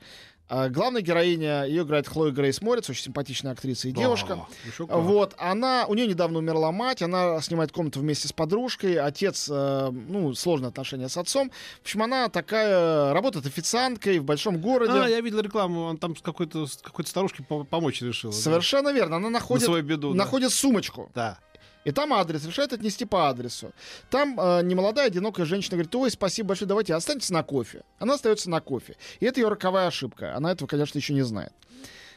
А, 0.50 0.69
главная 0.69 1.01
героиня, 1.01 1.63
ее 1.63 1.83
играет 1.83 2.07
Хлоя 2.07 2.31
Грейс 2.31 2.62
Морец, 2.62 2.89
очень 2.89 3.03
симпатичная 3.05 3.53
актриса 3.53 3.88
и 3.88 3.91
девушка. 3.91 4.45
Еще 4.67 4.85
как. 4.85 4.97
Вот, 4.97 5.33
она, 5.38 5.85
у 5.88 5.93
нее 5.95 6.05
недавно 6.05 6.39
умерла 6.39 6.71
мать, 6.71 7.01
она 7.01 7.41
снимает 7.41 7.71
комнату 7.71 8.01
вместе 8.01 8.27
с 8.27 8.33
подружкой, 8.33 8.95
отец, 9.00 9.47
э, 9.50 9.89
ну, 9.91 10.33
сложные 10.35 10.67
отношения 10.69 11.09
с 11.09 11.17
отцом. 11.17 11.50
В 11.79 11.81
общем, 11.83 12.03
она 12.03 12.29
такая, 12.29 13.13
работает 13.13 13.45
официанткой 13.45 14.19
в 14.19 14.25
большом 14.25 14.59
городе. 14.59 14.91
А, 14.93 15.07
я 15.07 15.21
видел 15.21 15.39
рекламу, 15.39 15.83
он 15.83 15.97
там 15.97 16.15
с 16.15 16.21
какой-то 16.21 16.67
с 16.67 16.77
какой-то 16.77 17.09
старушкой 17.09 17.45
по- 17.45 17.63
помочь 17.63 18.01
решил. 18.01 18.31
да. 18.31 18.38
Совершенно 18.38 18.89
верно, 18.91 19.15
она 19.15 19.29
На 19.29 19.39
находит, 19.39 19.65
свою 19.65 19.83
беду. 19.83 20.12
да. 20.12 20.17
находит 20.17 20.51
сумочку. 20.51 21.09
Да. 21.15 21.39
И 21.83 21.91
там 21.91 22.13
адрес, 22.13 22.45
решает 22.45 22.73
отнести 22.73 23.05
по 23.05 23.29
адресу. 23.29 23.73
Там 24.09 24.39
э, 24.39 24.61
немолодая, 24.63 25.07
одинокая 25.07 25.45
женщина 25.45 25.77
говорит, 25.77 25.93
ой, 25.95 26.11
спасибо 26.11 26.49
большое, 26.49 26.67
давайте 26.67 26.93
останьтесь 26.95 27.29
на 27.29 27.43
кофе. 27.43 27.83
Она 27.99 28.13
остается 28.13 28.49
на 28.49 28.61
кофе. 28.61 28.95
И 29.19 29.25
это 29.25 29.41
ее 29.41 29.49
роковая 29.49 29.87
ошибка. 29.87 30.35
Она 30.35 30.51
этого, 30.51 30.67
конечно, 30.67 30.97
еще 30.97 31.13
не 31.13 31.23
знает. 31.23 31.53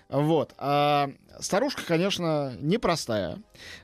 Вот. 0.08 0.54
А, 0.58 1.10
старушка, 1.40 1.82
конечно, 1.84 2.54
непростая. 2.60 3.38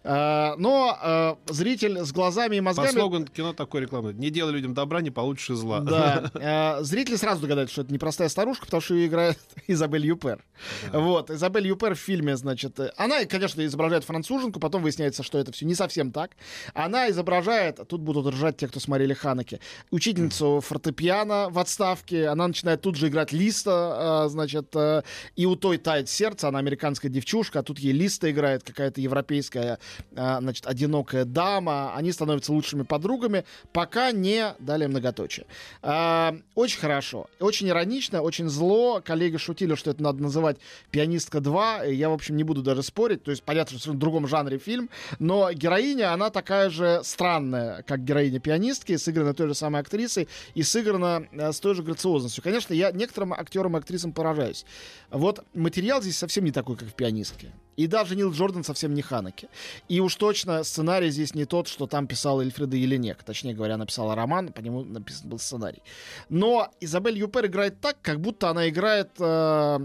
А, 0.04 0.54
но 0.56 0.96
а, 1.00 1.38
зритель 1.48 1.98
с 1.98 2.12
глазами 2.12 2.56
и 2.56 2.58
По 2.60 2.66
мозгами... 2.66 2.92
слогану 2.92 3.26
кино 3.26 3.52
такой 3.52 3.82
рекламы. 3.82 4.12
Не 4.12 4.30
делай 4.30 4.52
людям 4.52 4.74
добра, 4.74 5.00
не 5.00 5.10
получишь 5.10 5.50
и 5.50 5.54
зла. 5.54 5.80
Да. 5.80 6.30
А, 6.44 6.82
зритель 6.82 7.16
сразу 7.16 7.42
догадается, 7.42 7.72
что 7.72 7.82
это 7.82 7.92
непростая 7.92 8.28
старушка, 8.28 8.66
потому 8.66 8.80
что 8.80 8.94
ее 8.94 9.06
играет 9.06 9.38
Изабель 9.66 10.06
Юпер. 10.06 10.44
Вот. 10.92 11.30
Изабель 11.30 11.66
Юпер 11.66 11.94
в 11.94 11.98
фильме, 11.98 12.36
значит... 12.36 12.78
Она, 12.96 13.24
конечно, 13.24 13.64
изображает 13.64 14.04
француженку, 14.04 14.60
потом 14.60 14.82
выясняется, 14.82 15.22
что 15.22 15.38
это 15.38 15.52
все 15.52 15.66
не 15.66 15.74
совсем 15.74 16.10
так. 16.12 16.32
Она 16.74 17.10
изображает, 17.10 17.80
тут 17.88 18.00
будут 18.00 18.26
ржать 18.34 18.56
те, 18.56 18.68
кто 18.68 18.80
смотрели 18.80 19.14
Ханаки, 19.14 19.60
учительницу 19.90 20.60
фортепиано 20.60 21.48
в 21.50 21.58
отставке. 21.58 22.28
Она 22.28 22.48
начинает 22.48 22.80
тут 22.80 22.96
же 22.96 23.08
играть 23.08 23.32
Листа, 23.32 24.24
а, 24.24 24.28
значит, 24.28 24.74
э, 24.74 25.02
и 25.36 25.46
у 25.46 25.56
той 25.56 25.78
тает 25.78 26.08
сердце, 26.12 26.48
она 26.48 26.58
американская 26.58 27.10
девчушка, 27.10 27.60
а 27.60 27.62
тут 27.62 27.78
ей 27.78 27.92
Листа 27.92 28.30
играет, 28.30 28.62
какая-то 28.62 29.00
европейская, 29.00 29.78
а, 30.14 30.40
значит, 30.40 30.66
одинокая 30.66 31.24
дама. 31.24 31.94
Они 31.94 32.12
становятся 32.12 32.52
лучшими 32.52 32.82
подругами, 32.82 33.44
пока 33.72 34.12
не 34.12 34.54
далее 34.58 34.88
многоточие. 34.88 35.46
А, 35.82 36.36
очень 36.54 36.78
хорошо, 36.78 37.28
очень 37.40 37.68
иронично, 37.68 38.22
очень 38.22 38.48
зло. 38.48 39.00
Коллеги 39.04 39.36
шутили, 39.38 39.74
что 39.74 39.90
это 39.90 40.02
надо 40.02 40.22
называть 40.22 40.58
«Пианистка 40.90 41.38
2». 41.38 41.90
И 41.90 41.94
Я, 41.94 42.10
в 42.10 42.12
общем, 42.12 42.36
не 42.36 42.44
буду 42.44 42.62
даже 42.62 42.82
спорить. 42.82 43.22
То 43.22 43.30
есть, 43.30 43.42
понятно, 43.42 43.78
что 43.78 43.92
в 43.92 43.98
другом 43.98 44.26
жанре 44.26 44.58
фильм. 44.58 44.90
Но 45.18 45.52
героиня, 45.52 46.12
она 46.12 46.30
такая 46.30 46.70
же 46.70 47.00
странная, 47.04 47.82
как 47.82 48.04
героиня 48.04 48.40
пианистки, 48.40 48.96
сыграна 48.96 49.34
той 49.34 49.48
же 49.48 49.54
самой 49.54 49.80
актрисой 49.80 50.28
и 50.54 50.62
сыграна 50.62 51.26
э, 51.32 51.52
с 51.52 51.60
той 51.60 51.74
же 51.74 51.82
грациозностью. 51.82 52.42
Конечно, 52.42 52.74
я 52.74 52.92
некоторым 52.92 53.32
актерам 53.32 53.76
и 53.76 53.78
актрисам 53.78 54.12
поражаюсь. 54.12 54.64
Вот 55.10 55.44
материал 55.54 56.01
здесь 56.02 56.18
совсем 56.18 56.44
не 56.44 56.52
такой, 56.52 56.76
как 56.76 56.88
в 56.88 56.94
«Пианистке». 56.94 57.52
И 57.76 57.86
даже 57.86 58.16
Нил 58.16 58.30
Джордан 58.32 58.64
совсем 58.64 58.94
не 58.94 59.02
Ханаки. 59.02 59.48
И 59.88 60.00
уж 60.00 60.16
точно 60.16 60.62
сценарий 60.62 61.10
здесь 61.10 61.34
не 61.34 61.46
тот, 61.46 61.68
что 61.68 61.86
там 61.86 62.06
писал 62.06 62.40
Эльфреда 62.40 62.76
Еленек. 62.76 63.22
Точнее 63.22 63.54
говоря, 63.54 63.76
написала 63.76 64.14
роман, 64.14 64.52
по 64.52 64.60
нему 64.60 64.84
написан 64.84 65.28
был 65.28 65.38
сценарий. 65.38 65.82
Но 66.28 66.70
Изабель 66.80 67.18
Юпер 67.18 67.46
играет 67.46 67.80
так, 67.80 67.96
как 68.02 68.20
будто 68.20 68.50
она 68.50 68.68
играет 68.68 69.10
э, 69.18 69.78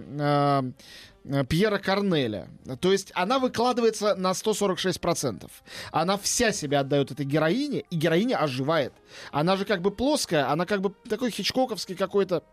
э, 1.24 1.44
Пьера 1.46 1.78
Корнеля. 1.78 2.50
То 2.82 2.92
есть 2.92 3.12
она 3.16 3.40
выкладывается 3.40 4.16
на 4.16 4.32
146%. 4.32 5.50
Она 5.92 6.18
вся 6.18 6.52
себя 6.52 6.82
отдает 6.82 7.12
этой 7.12 7.26
героине, 7.26 7.86
и 7.90 7.96
героиня 7.96 8.38
оживает. 8.38 8.94
Она 9.32 9.56
же 9.56 9.64
как 9.64 9.82
бы 9.82 9.92
плоская, 9.92 10.52
она 10.52 10.66
как 10.66 10.82
бы 10.82 10.94
такой 11.10 11.32
хичкоковский 11.32 11.96
какой-то 11.96 12.44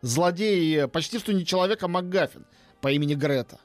злодей, 0.00 0.88
почти 0.88 1.18
что 1.18 1.34
не 1.34 1.44
человек, 1.44 1.82
а 1.82 1.88
МакГаффин 1.88 2.46
по 2.80 2.90
имени 2.90 3.14
Грета. 3.14 3.58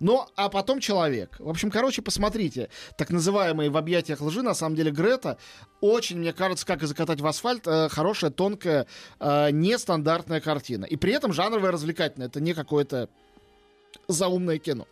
Ну, 0.00 0.26
а 0.36 0.48
потом 0.48 0.80
человек. 0.80 1.36
В 1.38 1.48
общем, 1.48 1.70
короче, 1.70 2.02
посмотрите. 2.02 2.68
Так 2.96 3.10
называемые 3.10 3.70
в 3.70 3.76
объятиях 3.76 4.20
лжи, 4.20 4.42
на 4.42 4.54
самом 4.54 4.76
деле, 4.76 4.90
Грета 4.90 5.38
очень, 5.80 6.18
мне 6.18 6.32
кажется, 6.32 6.66
как 6.66 6.82
и 6.82 6.86
закатать 6.86 7.20
в 7.20 7.26
асфальт, 7.26 7.66
э, 7.66 7.88
хорошая, 7.88 8.30
тонкая, 8.30 8.86
э, 9.20 9.50
нестандартная 9.50 10.40
картина. 10.40 10.84
И 10.84 10.96
при 10.96 11.12
этом 11.12 11.32
жанровая 11.32 11.72
развлекательная. 11.72 12.28
Это 12.28 12.40
не 12.40 12.54
какое-то 12.54 13.08
заумное 14.08 14.58
кино. 14.58 14.86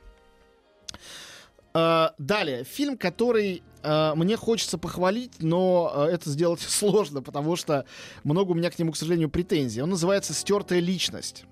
Э, 1.73 2.09
далее, 2.19 2.65
фильм, 2.65 2.99
который 2.99 3.63
э, 3.83 4.15
мне 4.17 4.37
хочется 4.37 4.79
похвалить, 4.79 5.35
но 5.39 5.93
э, 5.95 6.15
это 6.15 6.29
сделать 6.31 6.61
сложно, 6.69 7.23
потому 7.23 7.57
что 7.57 7.85
много 8.25 8.53
у 8.53 8.55
меня 8.55 8.71
к 8.71 8.79
нему, 8.79 8.93
к 8.93 8.97
сожалению, 8.97 9.31
претензий. 9.31 9.81
Он 9.81 9.91
называется 9.91 10.35
«Стертая 10.35 10.81
личность». 10.81 11.45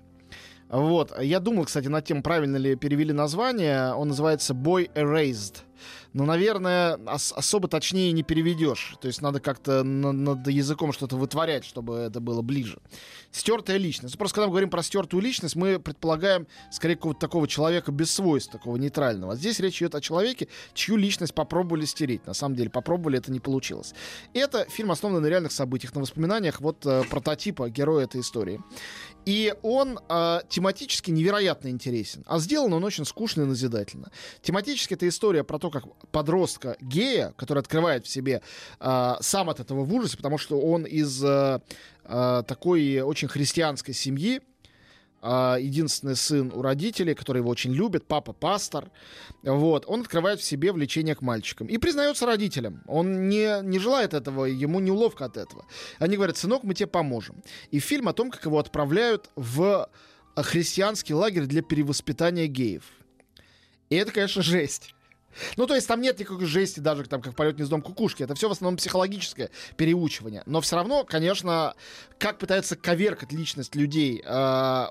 Вот. 0.69 1.13
Я 1.19 1.39
думал, 1.39 1.65
кстати, 1.65 1.87
над 1.87 2.05
тем, 2.05 2.21
правильно 2.21 2.57
ли 2.57 2.75
перевели 2.75 3.11
название. 3.11 3.93
Он 3.93 4.09
называется 4.09 4.53
Boy 4.53 4.91
Erased. 4.93 5.63
Но, 6.13 6.25
наверное, 6.25 6.97
ос- 7.05 7.33
особо 7.35 7.67
точнее 7.67 8.11
не 8.11 8.23
переведешь. 8.23 8.95
То 9.01 9.07
есть 9.07 9.21
надо 9.21 9.39
как-то 9.39 9.83
на- 9.83 10.11
над 10.11 10.47
языком 10.47 10.91
что-то 10.93 11.15
вытворять, 11.15 11.65
чтобы 11.65 11.95
это 11.97 12.19
было 12.19 12.41
ближе. 12.41 12.79
Стертая 13.31 13.77
личность. 13.77 14.17
Просто 14.17 14.35
когда 14.35 14.47
мы 14.47 14.51
говорим 14.51 14.69
про 14.69 14.83
стертую 14.83 15.21
личность, 15.21 15.55
мы 15.55 15.79
предполагаем 15.79 16.47
скорее 16.71 16.95
какого-то 16.95 17.19
такого 17.19 17.47
человека 17.47 17.91
без 17.91 18.11
свойств, 18.11 18.51
такого 18.51 18.77
нейтрального. 18.77 19.33
А 19.33 19.35
здесь 19.35 19.59
речь 19.59 19.81
идет 19.81 19.95
о 19.95 20.01
человеке, 20.01 20.47
чью 20.73 20.95
личность 20.95 21.33
попробовали 21.33 21.85
стереть. 21.85 22.25
На 22.25 22.33
самом 22.33 22.55
деле, 22.55 22.69
попробовали, 22.69 23.17
это 23.19 23.31
не 23.31 23.39
получилось. 23.39 23.93
Это 24.33 24.65
фильм, 24.69 24.91
основанный 24.91 25.21
на 25.21 25.27
реальных 25.27 25.51
событиях, 25.51 25.93
на 25.95 26.01
воспоминаниях 26.01 26.61
вот 26.61 26.85
э, 26.85 27.03
прототипа 27.09 27.69
героя 27.69 28.05
этой 28.05 28.21
истории. 28.21 28.59
И 29.25 29.53
он 29.61 29.99
э, 30.09 30.39
тематически 30.49 31.11
невероятно 31.11 31.67
интересен. 31.67 32.23
А 32.25 32.39
сделан 32.39 32.73
он 32.73 32.83
очень 32.83 33.05
скучно 33.05 33.43
и 33.43 33.45
назидательно. 33.45 34.11
Тематически 34.41 34.95
это 34.95 35.07
история 35.07 35.43
про 35.43 35.59
то, 35.59 35.68
как 35.69 35.85
подростка 36.11 36.77
гея, 36.81 37.33
который 37.37 37.59
открывает 37.59 38.05
в 38.05 38.09
себе 38.09 38.41
э, 38.79 39.15
сам 39.19 39.49
от 39.49 39.59
этого 39.59 39.83
в 39.83 39.93
ужасе, 39.93 40.17
потому 40.17 40.37
что 40.37 40.59
он 40.59 40.83
из 40.83 41.23
э, 41.23 41.59
э, 42.05 42.43
такой 42.47 43.01
очень 43.01 43.27
христианской 43.27 43.93
семьи, 43.93 44.41
единственный 45.21 46.15
сын 46.15 46.49
у 46.55 46.61
родителей, 46.61 47.13
который 47.13 47.39
его 47.39 47.49
очень 47.49 47.73
любит, 47.73 48.07
папа 48.07 48.31
пастор, 48.31 48.89
вот, 49.43 49.83
он 49.85 49.99
открывает 49.99 50.39
в 50.39 50.45
себе 50.45 50.71
влечение 50.71 51.13
к 51.13 51.21
мальчикам 51.21 51.67
и 51.67 51.77
признается 51.77 52.25
родителям. 52.25 52.81
Он 52.87 53.27
не, 53.27 53.61
не 53.63 53.79
желает 53.79 54.13
этого, 54.13 54.45
ему 54.45 54.79
неуловко 54.79 55.25
от 55.25 55.35
этого. 55.35 55.65
Они 55.97 56.15
говорят, 56.15 56.37
сынок, 56.37 56.63
мы 56.63 56.73
тебе 56.73 56.87
поможем. 56.87 57.43
И 57.69 57.79
фильм 57.79 58.07
о 58.07 58.13
том, 58.13 58.31
как 58.31 58.45
его 58.45 58.59
отправляют 58.59 59.29
в 59.35 59.89
христианский 60.37 61.13
лагерь 61.13 61.47
для 61.47 61.61
перевоспитания 61.61 62.47
геев. 62.47 62.85
И 63.89 63.95
это, 63.95 64.11
конечно, 64.11 64.41
жесть. 64.41 64.93
Ну, 65.57 65.67
то 65.67 65.75
есть 65.75 65.87
там 65.87 66.01
нет 66.01 66.19
никакой 66.19 66.45
жести, 66.45 66.79
даже 66.79 67.03
там, 67.03 67.21
как 67.21 67.35
полет 67.35 67.55
гнездом 67.55 67.81
кукушки. 67.81 68.23
Это 68.23 68.35
все 68.35 68.49
в 68.49 68.51
основном 68.51 68.77
психологическое 68.77 69.49
переучивание. 69.77 70.43
Но 70.45 70.61
все 70.61 70.75
равно, 70.75 71.03
конечно, 71.03 71.75
как 72.17 72.39
пытаются 72.39 72.75
коверкать 72.75 73.31
личность 73.31 73.75
людей, 73.75 74.21
э, 74.25 74.85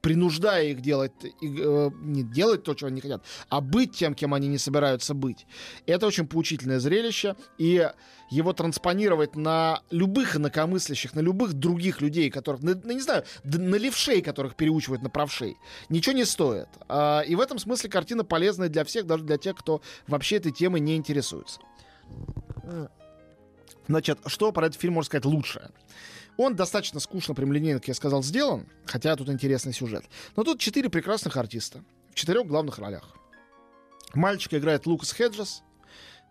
принуждая 0.00 0.68
их 0.68 0.80
делать, 0.80 1.12
и, 1.22 1.56
э, 1.58 1.90
не 2.00 2.22
делать 2.22 2.62
то, 2.62 2.74
чего 2.74 2.88
они 2.88 3.00
хотят, 3.00 3.24
а 3.48 3.60
быть 3.60 3.96
тем, 3.96 4.14
кем 4.14 4.34
они 4.34 4.48
не 4.48 4.58
собираются 4.58 5.14
быть. 5.14 5.46
Это 5.86 6.06
очень 6.06 6.26
поучительное 6.26 6.80
зрелище, 6.80 7.36
и 7.58 7.88
его 8.30 8.52
транспонировать 8.52 9.36
на 9.36 9.82
любых 9.90 10.36
инакомыслящих, 10.36 11.14
на 11.14 11.20
любых 11.20 11.54
других 11.54 12.00
людей, 12.00 12.30
которых, 12.30 12.62
на, 12.62 12.74
на, 12.74 12.92
не 12.92 13.00
знаю, 13.00 13.24
на 13.44 13.76
левшей, 13.76 14.22
которых 14.22 14.54
переучивают 14.54 15.02
на 15.02 15.10
правшей, 15.10 15.56
ничего 15.88 16.14
не 16.14 16.24
стоит. 16.24 16.68
А, 16.88 17.20
и 17.20 17.34
в 17.34 17.40
этом 17.40 17.58
смысле 17.58 17.90
картина 17.90 18.24
полезная 18.24 18.68
для 18.68 18.84
всех, 18.84 19.06
даже 19.06 19.24
для 19.24 19.38
тех, 19.38 19.56
кто 19.56 19.80
вообще 20.06 20.36
этой 20.36 20.52
темой 20.52 20.80
не 20.80 20.96
интересуется. 20.96 21.60
Значит, 23.88 24.18
что 24.26 24.52
про 24.52 24.66
этот 24.66 24.80
фильм 24.80 24.94
можно 24.94 25.06
сказать 25.06 25.24
лучшее? 25.24 25.70
Он 26.38 26.54
достаточно 26.54 27.00
скучно, 27.00 27.34
прямолинейно, 27.34 27.80
как 27.80 27.88
я 27.88 27.94
сказал, 27.94 28.22
сделан, 28.22 28.68
хотя 28.86 29.14
тут 29.16 29.28
интересный 29.28 29.72
сюжет. 29.72 30.04
Но 30.36 30.44
тут 30.44 30.60
четыре 30.60 30.88
прекрасных 30.88 31.36
артиста 31.36 31.82
в 32.12 32.14
четырех 32.14 32.46
главных 32.46 32.78
ролях. 32.78 33.16
Мальчика 34.14 34.56
играет 34.56 34.86
Лукас 34.86 35.12
Хеджес. 35.12 35.62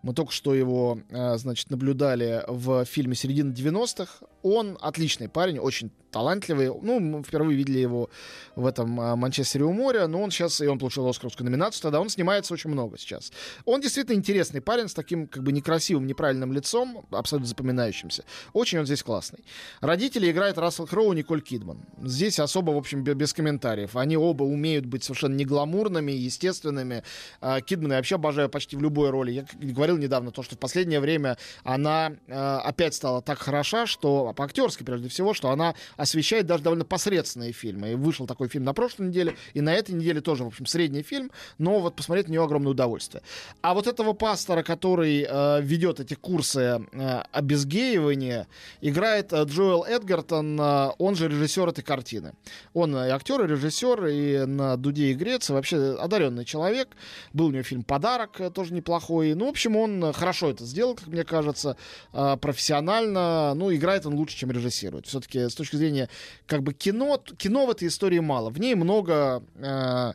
Мы 0.02 0.14
только 0.14 0.32
что 0.32 0.54
его, 0.54 1.00
э, 1.10 1.36
значит, 1.38 1.70
наблюдали 1.70 2.44
в 2.46 2.84
фильме 2.84 3.14
«Середина 3.14 3.52
90-х». 3.52 4.26
Он 4.42 4.78
отличный 4.80 5.28
парень, 5.28 5.58
очень 5.58 5.90
талантливый. 6.10 6.68
Ну, 6.68 7.00
мы 7.00 7.22
впервые 7.22 7.56
видели 7.56 7.78
его 7.78 8.08
в 8.56 8.66
этом 8.66 9.00
э, 9.00 9.14
«Манчестере 9.16 9.64
у 9.64 9.72
моря», 9.72 10.06
но 10.06 10.22
он 10.22 10.30
сейчас, 10.30 10.60
и 10.60 10.66
он 10.66 10.78
получил 10.78 11.06
Оскаровскую 11.06 11.44
номинацию 11.44 11.82
тогда, 11.82 12.00
он 12.00 12.08
снимается 12.08 12.54
очень 12.54 12.70
много 12.70 12.98
сейчас. 12.98 13.32
Он 13.64 13.80
действительно 13.80 14.16
интересный 14.16 14.60
парень 14.60 14.88
с 14.88 14.94
таким, 14.94 15.26
как 15.26 15.42
бы, 15.42 15.52
некрасивым, 15.52 16.06
неправильным 16.06 16.52
лицом, 16.52 17.06
абсолютно 17.10 17.48
запоминающимся. 17.48 18.24
Очень 18.52 18.78
он 18.78 18.86
здесь 18.86 19.02
классный. 19.02 19.44
Родители 19.80 20.30
играют 20.30 20.58
Рассел 20.58 20.86
Кроу 20.86 21.12
и 21.12 21.16
Николь 21.16 21.42
Кидман. 21.42 21.84
Здесь 22.02 22.38
особо, 22.38 22.70
в 22.70 22.76
общем, 22.76 23.02
бе- 23.04 23.14
без 23.14 23.32
комментариев. 23.34 23.96
Они 23.96 24.16
оба 24.16 24.44
умеют 24.44 24.86
быть 24.86 25.04
совершенно 25.04 25.34
не 25.34 25.44
гламурными, 25.44 26.12
естественными. 26.12 27.02
А, 27.40 27.60
Кидман 27.60 27.92
я 27.92 27.96
вообще 27.98 28.14
обожаю 28.14 28.48
почти 28.48 28.76
в 28.76 28.82
любой 28.82 29.10
роли. 29.10 29.32
Я 29.32 29.42
как 29.42 29.58
говорил 29.88 30.02
недавно 30.02 30.30
то, 30.30 30.42
что 30.42 30.56
в 30.56 30.58
последнее 30.58 31.00
время 31.00 31.38
она 31.64 32.12
э, 32.26 32.34
опять 32.34 32.94
стала 32.94 33.22
так 33.22 33.38
хороша, 33.38 33.86
что 33.86 34.34
по-актерски 34.36 34.82
прежде 34.82 35.08
всего, 35.08 35.32
что 35.32 35.50
она 35.50 35.74
освещает 35.96 36.46
даже 36.46 36.62
довольно 36.62 36.84
посредственные 36.84 37.52
фильмы. 37.52 37.92
И 37.92 37.94
вышел 37.94 38.26
такой 38.26 38.48
фильм 38.48 38.64
на 38.64 38.74
прошлой 38.74 39.08
неделе, 39.08 39.34
и 39.54 39.60
на 39.60 39.74
этой 39.74 39.94
неделе 39.94 40.20
тоже, 40.20 40.44
в 40.44 40.48
общем, 40.48 40.66
средний 40.66 41.02
фильм, 41.02 41.30
но 41.56 41.80
вот 41.80 41.96
посмотреть 41.96 42.28
на 42.28 42.32
него 42.32 42.44
огромное 42.44 42.72
удовольствие. 42.72 43.22
А 43.62 43.72
вот 43.72 43.86
этого 43.86 44.12
пастора, 44.12 44.62
который 44.62 45.26
э, 45.28 45.62
ведет 45.62 46.00
эти 46.00 46.14
курсы 46.14 46.60
э, 46.92 47.22
обезгеивания, 47.32 48.46
играет 48.82 49.32
э, 49.32 49.42
Джоэл 49.44 49.84
Эдгартон, 49.84 50.60
э, 50.60 50.90
он 50.98 51.16
же 51.16 51.28
режиссер 51.28 51.68
этой 51.68 51.82
картины. 51.82 52.34
Он 52.74 52.94
и 52.94 53.08
актер, 53.08 53.42
и 53.44 53.48
режиссер, 53.48 54.06
и 54.06 54.44
на 54.44 54.76
дуде 54.76 55.06
и 55.12 55.14
греться, 55.14 55.54
вообще 55.54 55.96
одаренный 55.98 56.44
человек. 56.44 56.88
Был 57.32 57.46
у 57.46 57.50
него 57.50 57.62
фильм 57.62 57.84
«Подарок», 57.84 58.40
э, 58.40 58.50
тоже 58.50 58.74
неплохой. 58.74 59.34
Ну, 59.34 59.46
в 59.46 59.50
общем, 59.50 59.77
он 59.80 60.12
хорошо 60.12 60.50
это 60.50 60.64
сделал, 60.64 60.94
как 60.94 61.08
мне 61.08 61.24
кажется, 61.24 61.76
э, 62.12 62.36
профессионально. 62.40 63.54
Ну, 63.54 63.74
играет 63.74 64.06
он 64.06 64.14
лучше, 64.14 64.36
чем 64.36 64.50
режиссирует. 64.50 65.06
Все-таки 65.06 65.48
с 65.48 65.54
точки 65.54 65.76
зрения 65.76 66.08
как 66.46 66.62
бы 66.62 66.72
кино, 66.74 67.22
кино 67.36 67.66
в 67.66 67.70
этой 67.70 67.88
истории 67.88 68.18
мало. 68.18 68.50
В 68.50 68.60
ней 68.60 68.74
много... 68.74 69.42
Э, 69.56 70.12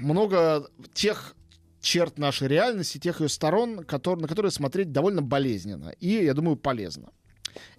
много 0.00 0.68
тех 0.94 1.34
черт 1.80 2.18
нашей 2.18 2.48
реальности, 2.48 2.98
тех 2.98 3.20
ее 3.20 3.28
сторон, 3.28 3.84
который, 3.84 4.20
на 4.20 4.28
которые 4.28 4.52
смотреть 4.52 4.92
довольно 4.92 5.22
болезненно 5.22 5.90
и, 6.00 6.24
я 6.24 6.34
думаю, 6.34 6.56
полезно. 6.56 7.10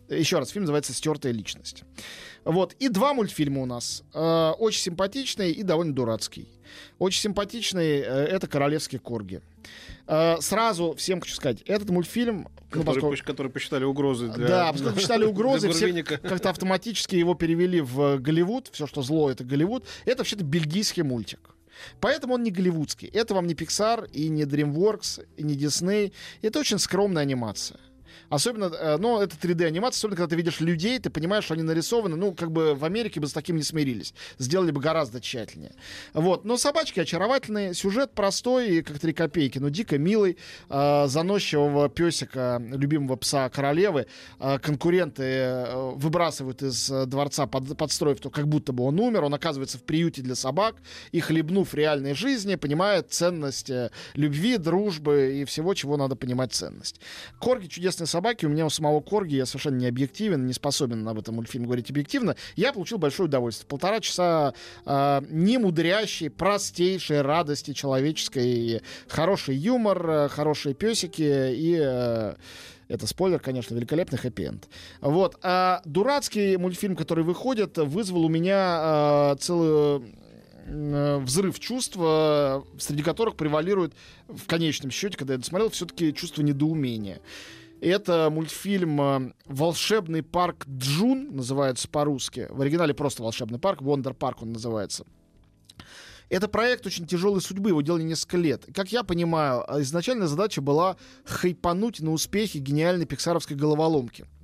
Еще 0.10 0.40
раз, 0.40 0.50
фильм 0.50 0.64
называется 0.64 0.94
«Стертая 0.94 1.32
личность». 1.34 1.84
Вот. 2.46 2.74
И 2.80 2.90
два 2.90 3.14
мультфильма 3.14 3.62
у 3.62 3.66
нас. 3.66 4.04
Э, 4.14 4.52
очень 4.58 4.82
симпатичный 4.82 5.52
и 5.52 5.64
довольно 5.64 5.94
дурацкий. 5.94 6.48
Очень 6.98 7.22
симпатичный 7.22 8.00
э, 8.00 8.04
это 8.04 8.48
«Королевский 8.48 8.98
корги». 8.98 9.42
Э, 10.08 10.38
сразу 10.40 10.94
всем 10.96 11.22
хочу 11.22 11.36
сказать, 11.36 11.62
этот 11.64 11.90
мультфильм... 11.90 12.48
Ну, 12.72 12.84
который, 12.84 13.02
поскольку... 13.02 13.26
который 13.26 13.52
посчитали 13.52 13.84
угрозой 13.84 14.30
для... 14.30 14.48
Да, 14.48 14.72
поскольку 14.72 14.96
посчитали 14.96 15.26
угрозой, 15.26 15.72
все 15.72 16.04
как-то 16.04 16.50
автоматически 16.50 17.16
его 17.16 17.34
перевели 17.36 17.82
в 17.82 18.18
Голливуд. 18.18 18.70
Все, 18.72 18.88
что 18.88 19.02
зло, 19.02 19.30
это 19.30 19.44
Голливуд. 19.44 19.86
Это 20.06 20.20
вообще-то 20.20 20.44
бельгийский 20.44 21.04
мультик. 21.04 21.40
Поэтому 22.00 22.36
он 22.36 22.44
не 22.44 22.52
голливудский. 22.52 23.08
Это 23.08 23.34
вам 23.34 23.48
не 23.48 23.54
Pixar 23.54 24.10
и 24.12 24.30
не 24.30 24.44
DreamWorks 24.44 25.26
и 25.38 25.44
не 25.44 25.56
Disney. 25.56 26.12
Это 26.42 26.60
очень 26.60 26.80
скромная 26.80 27.24
анимация. 27.24 27.80
Особенно, 28.30 28.98
ну, 28.98 29.22
это 29.22 29.36
3D-анимация, 29.36 30.00
особенно, 30.00 30.18
когда 30.18 30.30
ты 30.30 30.36
видишь 30.36 30.60
людей, 30.60 31.00
ты 31.00 31.10
понимаешь, 31.10 31.46
что 31.46 31.54
они 31.54 31.64
нарисованы, 31.64 32.16
ну, 32.16 32.34
как 32.34 32.52
бы 32.52 32.76
в 32.76 32.86
Америке 32.86 33.20
бы 33.20 33.28
с 33.28 33.34
таким 33.34 33.56
не 33.56 33.64
смирились. 33.64 34.14
Сделали 34.38 34.72
бы 34.72 34.82
гораздо 34.82 35.20
тщательнее. 35.22 35.74
Вот. 36.14 36.46
Но 36.46 36.58
собачки 36.58 37.00
очаровательные, 37.00 37.74
сюжет 37.74 38.12
простой, 38.14 38.82
как 38.82 39.00
три 39.00 39.14
копейки, 39.14 39.60
но 39.60 39.70
дико 39.70 39.98
милый. 39.98 40.38
Э, 40.70 41.08
заносчивого 41.08 41.90
песика, 41.90 42.62
любимого 42.62 43.16
пса 43.16 43.50
королевы, 43.50 44.08
э, 44.40 44.60
конкуренты 44.60 45.24
э, 45.24 45.92
выбрасывают 45.96 46.62
из 46.62 46.90
э, 46.90 47.06
дворца, 47.06 47.48
под, 47.48 47.78
подстроив 47.78 48.20
то, 48.20 48.30
как 48.30 48.48
будто 48.48 48.74
бы 48.74 48.84
он 48.84 49.00
умер. 49.00 49.24
Он 49.24 49.34
оказывается 49.34 49.78
в 49.78 49.84
приюте 49.84 50.22
для 50.22 50.36
собак 50.36 50.76
и, 51.12 51.20
хлебнув 51.20 51.74
реальной 51.74 52.14
жизни, 52.14 52.56
понимает 52.56 53.12
ценность 53.12 53.70
э, 53.70 53.92
любви, 54.14 54.58
дружбы 54.58 55.40
и 55.42 55.46
всего, 55.46 55.74
чего 55.74 55.98
надо 55.98 56.16
понимать 56.16 56.54
ценность. 56.54 57.00
Корги 57.40 57.68
чудесные 57.68 58.08
собаки 58.08 58.19
собаки, 58.20 58.46
у 58.46 58.50
меня 58.50 58.66
у 58.66 58.70
самого 58.70 59.00
Корги, 59.00 59.36
я 59.36 59.46
совершенно 59.46 59.78
не 59.78 59.88
объективен, 59.88 60.46
не 60.46 60.52
способен 60.52 61.08
об 61.08 61.18
этом 61.18 61.36
мультфильме 61.36 61.68
говорить 61.68 61.90
объективно, 61.90 62.36
я 62.58 62.74
получил 62.74 62.98
большое 62.98 63.30
удовольствие. 63.30 63.66
Полтора 63.66 64.02
часа 64.02 64.54
э, 64.86 65.22
немудрящей, 65.30 66.30
простейшей 66.30 67.22
радости 67.22 67.72
человеческой, 67.72 68.82
хороший 69.08 69.56
юмор, 69.56 70.10
э, 70.10 70.28
хорошие 70.28 70.76
песики 70.76 71.54
и... 71.54 71.80
Э, 71.82 72.36
это 72.90 73.06
спойлер, 73.06 73.40
конечно, 73.40 73.76
великолепный 73.76 74.18
хэппи-энд. 74.18 74.68
Вот. 75.00 75.38
А 75.44 75.80
дурацкий 75.86 76.58
мультфильм, 76.58 76.96
который 76.96 77.24
выходит, 77.24 77.78
вызвал 77.78 78.26
у 78.26 78.30
меня 78.30 79.34
э, 79.34 79.36
целую 79.40 80.04
взрыв 80.68 81.60
чувств, 81.60 81.96
среди 81.96 83.02
которых 83.02 83.36
превалирует 83.36 83.94
в 84.28 84.46
конечном 84.46 84.92
счете, 84.92 85.18
когда 85.18 85.34
я 85.34 85.40
досмотрел, 85.40 85.72
все-таки 85.72 86.14
чувство 86.14 86.44
недоумения. 86.44 87.22
Это 87.82 88.30
мультфильм 88.30 89.02
э, 89.02 89.34
«Волшебный 89.46 90.22
парк 90.22 90.66
Джун», 90.68 91.36
называется 91.36 91.88
по-русски. 91.88 92.48
В 92.50 92.62
оригинале 92.62 92.94
просто 92.94 93.24
«Волшебный 93.24 93.60
парк», 93.60 93.82
«Вондер 93.82 94.14
парк» 94.14 94.42
он 94.42 94.52
называется. 94.52 95.06
Это 96.30 96.48
проект 96.48 96.86
очень 96.86 97.08
тяжелой 97.08 97.42
судьбы, 97.42 97.70
его 97.70 97.82
делали 97.82 98.04
несколько 98.04 98.38
лет. 98.38 98.66
Как 98.76 98.92
я 98.92 99.04
понимаю, 99.04 99.64
изначально 99.82 100.28
задача 100.28 100.62
была 100.62 100.98
хайпануть 101.26 102.02
на 102.02 102.12
успехе 102.12 102.60
гениальной 102.60 103.06
пиксаровской 103.06 103.56
головоломки— 103.56 104.26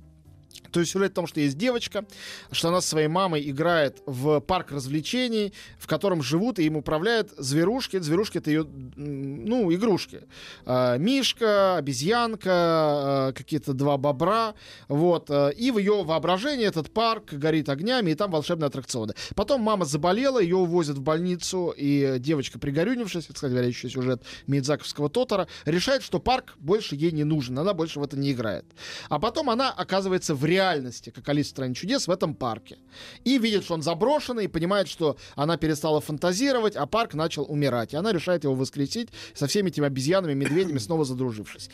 то 0.70 0.80
есть 0.80 0.92
сюжет 0.92 1.12
в 1.12 1.14
том, 1.14 1.26
что 1.26 1.40
есть 1.40 1.56
девочка, 1.56 2.04
что 2.50 2.68
она 2.68 2.80
со 2.80 2.88
своей 2.88 3.08
мамой 3.08 3.48
играет 3.48 4.02
в 4.06 4.40
парк 4.40 4.72
развлечений, 4.72 5.52
в 5.78 5.86
котором 5.86 6.22
живут 6.22 6.58
и 6.58 6.64
им 6.64 6.76
управляют 6.76 7.32
зверушки. 7.36 7.98
Зверушки— 7.98 8.38
это 8.38 8.50
ее, 8.50 8.66
ну, 8.96 9.72
игрушки. 9.72 10.22
А, 10.64 10.96
мишка, 10.96 11.76
обезьянка, 11.76 12.50
а, 12.50 13.32
какие-то 13.32 13.72
два 13.72 13.96
бобра. 13.96 14.54
Вот. 14.88 15.30
А, 15.30 15.48
и 15.48 15.70
в 15.70 15.78
ее 15.78 16.02
воображении 16.04 16.66
этот 16.66 16.92
парк 16.92 17.32
горит 17.32 17.68
огнями, 17.68 18.10
и 18.10 18.14
там 18.14 18.30
волшебные 18.30 18.68
аттракционы. 18.68 19.14
Потом 19.34 19.60
мама 19.60 19.84
заболела, 19.84 20.38
ее 20.38 20.56
увозят 20.56 20.96
в 20.96 21.02
больницу, 21.02 21.74
и 21.76 22.16
девочка, 22.18 22.58
пригорюнившись, 22.58 23.26
кстати 23.26 23.50
говоря, 23.50 23.68
еще 23.68 23.88
сюжет 23.88 24.22
Мидзаковского 24.46 25.10
Тотора, 25.10 25.48
решает, 25.64 26.02
что 26.02 26.18
парк 26.18 26.54
больше 26.58 26.96
ей 26.96 27.12
не 27.12 27.24
нужен, 27.24 27.58
она 27.58 27.74
больше 27.74 28.00
в 28.00 28.02
это 28.02 28.16
не 28.16 28.32
играет. 28.32 28.64
А 29.08 29.18
потом 29.18 29.50
она 29.50 29.70
оказывается 29.70 30.34
в 30.34 30.44
реальности, 30.46 31.10
как 31.10 31.28
Алиса 31.28 31.48
в 31.48 31.50
стране 31.50 31.74
чудес, 31.74 32.06
в 32.06 32.10
этом 32.10 32.34
парке. 32.34 32.78
И 33.24 33.38
видит, 33.38 33.64
что 33.64 33.74
он 33.74 33.82
заброшенный, 33.82 34.44
и 34.44 34.48
понимает, 34.48 34.88
что 34.88 35.16
она 35.34 35.56
перестала 35.56 36.00
фантазировать, 36.00 36.76
а 36.76 36.86
парк 36.86 37.14
начал 37.14 37.44
умирать. 37.48 37.92
И 37.92 37.96
она 37.96 38.12
решает 38.12 38.44
его 38.44 38.54
воскресить 38.54 39.08
со 39.34 39.46
всеми 39.46 39.68
этими 39.68 39.86
обезьянами, 39.86 40.34
медведями, 40.34 40.78
снова 40.78 41.04
задружившись 41.04 41.70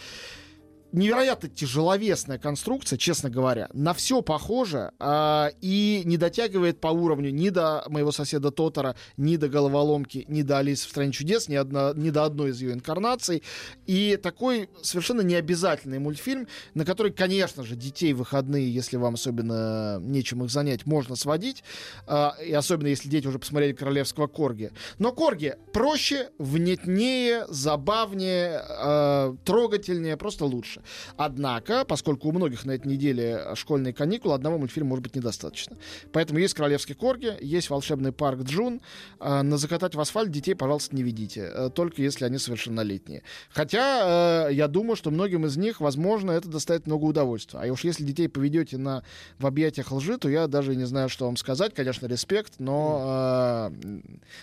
невероятно 0.92 1.48
тяжеловесная 1.48 2.38
конструкция, 2.38 2.96
честно 2.96 3.31
говоря. 3.31 3.68
На 3.72 3.94
все 3.94 4.22
похоже 4.22 4.92
э, 4.98 5.50
и 5.61 6.02
не 6.05 6.16
дотягивает 6.16 6.81
по 6.81 6.88
уровню 6.88 7.31
ни 7.31 7.48
до 7.48 7.85
моего 7.88 8.12
соседа 8.12 8.50
Тотора, 8.50 8.94
ни 9.16 9.37
до 9.37 9.48
головоломки, 9.48 10.24
ни 10.28 10.42
до 10.42 10.59
Алисы 10.59 10.87
в 10.87 10.90
стране 10.90 11.12
чудес, 11.12 11.48
ни, 11.48 11.55
одна, 11.55 11.92
ни 11.94 12.11
до 12.11 12.24
одной 12.24 12.50
из 12.50 12.61
ее 12.61 12.74
инкарнаций. 12.74 13.42
И 13.87 14.18
такой 14.22 14.68
совершенно 14.83 15.22
необязательный 15.22 15.98
мультфильм, 15.98 16.46
на 16.74 16.85
который, 16.85 17.12
конечно 17.12 17.64
же, 17.64 17.74
детей 17.74 18.12
выходные, 18.12 18.72
если 18.72 18.96
вам 18.96 19.14
особенно 19.14 19.98
нечем 20.00 20.44
их 20.44 20.50
занять, 20.50 20.87
можно 20.87 21.16
сводить. 21.16 21.64
Э, 22.07 22.31
и 22.44 22.52
особенно, 22.52 22.88
если 22.88 23.09
дети 23.09 23.26
уже 23.26 23.38
посмотрели 23.38 23.72
«Королевского 23.72 24.26
Корги». 24.26 24.70
Но 24.98 25.12
Корги 25.12 25.57
проще, 25.72 26.31
внятнее, 26.38 27.46
забавнее, 27.48 28.62
э, 28.68 29.35
трогательнее, 29.44 30.16
просто 30.16 30.44
лучше. 30.44 30.81
Однако, 31.16 31.84
поскольку 31.84 32.28
у 32.28 32.32
многих 32.32 32.64
на 32.64 32.72
этой 32.72 32.88
неделе 32.88 33.54
школьные 33.54 33.92
каникулы, 33.92 34.34
одного 34.34 34.58
мультфильма 34.58 34.90
может 34.90 35.04
быть 35.04 35.14
недостаточно. 35.14 35.76
Поэтому 36.12 36.38
есть 36.38 36.54
«Королевский 36.54 36.94
корги», 36.94 37.36
есть 37.40 37.70
«Волшебный 37.70 38.12
парк 38.12 38.42
Джун». 38.42 38.80
А, 39.18 39.42
на 39.42 39.56
«Закатать 39.56 39.94
в 39.94 40.00
асфальт» 40.00 40.30
детей, 40.30 40.54
пожалуйста, 40.54 40.94
не 40.96 41.02
ведите. 41.02 41.50
Э, 41.52 41.70
только 41.70 42.02
если 42.02 42.24
они 42.24 42.38
совершеннолетние. 42.38 43.22
Хотя 43.50 44.48
э, 44.48 44.54
я 44.54 44.68
думаю, 44.68 44.96
что 44.96 45.10
многим 45.10 45.46
из 45.46 45.56
них, 45.56 45.80
возможно, 45.80 46.30
это 46.30 46.48
доставит 46.48 46.86
много 46.86 47.04
удовольствия. 47.04 47.60
А 47.60 47.72
уж 47.72 47.84
если 47.84 48.04
детей 48.04 48.28
поведете 48.28 48.78
на, 48.78 49.02
в 49.38 49.46
объятиях 49.46 49.92
лжи, 49.92 50.18
то 50.18 50.28
я 50.28 50.46
даже 50.46 50.76
не 50.76 50.84
знаю, 50.84 51.08
что 51.08 51.26
вам 51.26 51.36
сказать. 51.36 51.74
Конечно, 51.74 52.06
респект, 52.06 52.54
но, 52.58 53.70
э, 53.72 54.00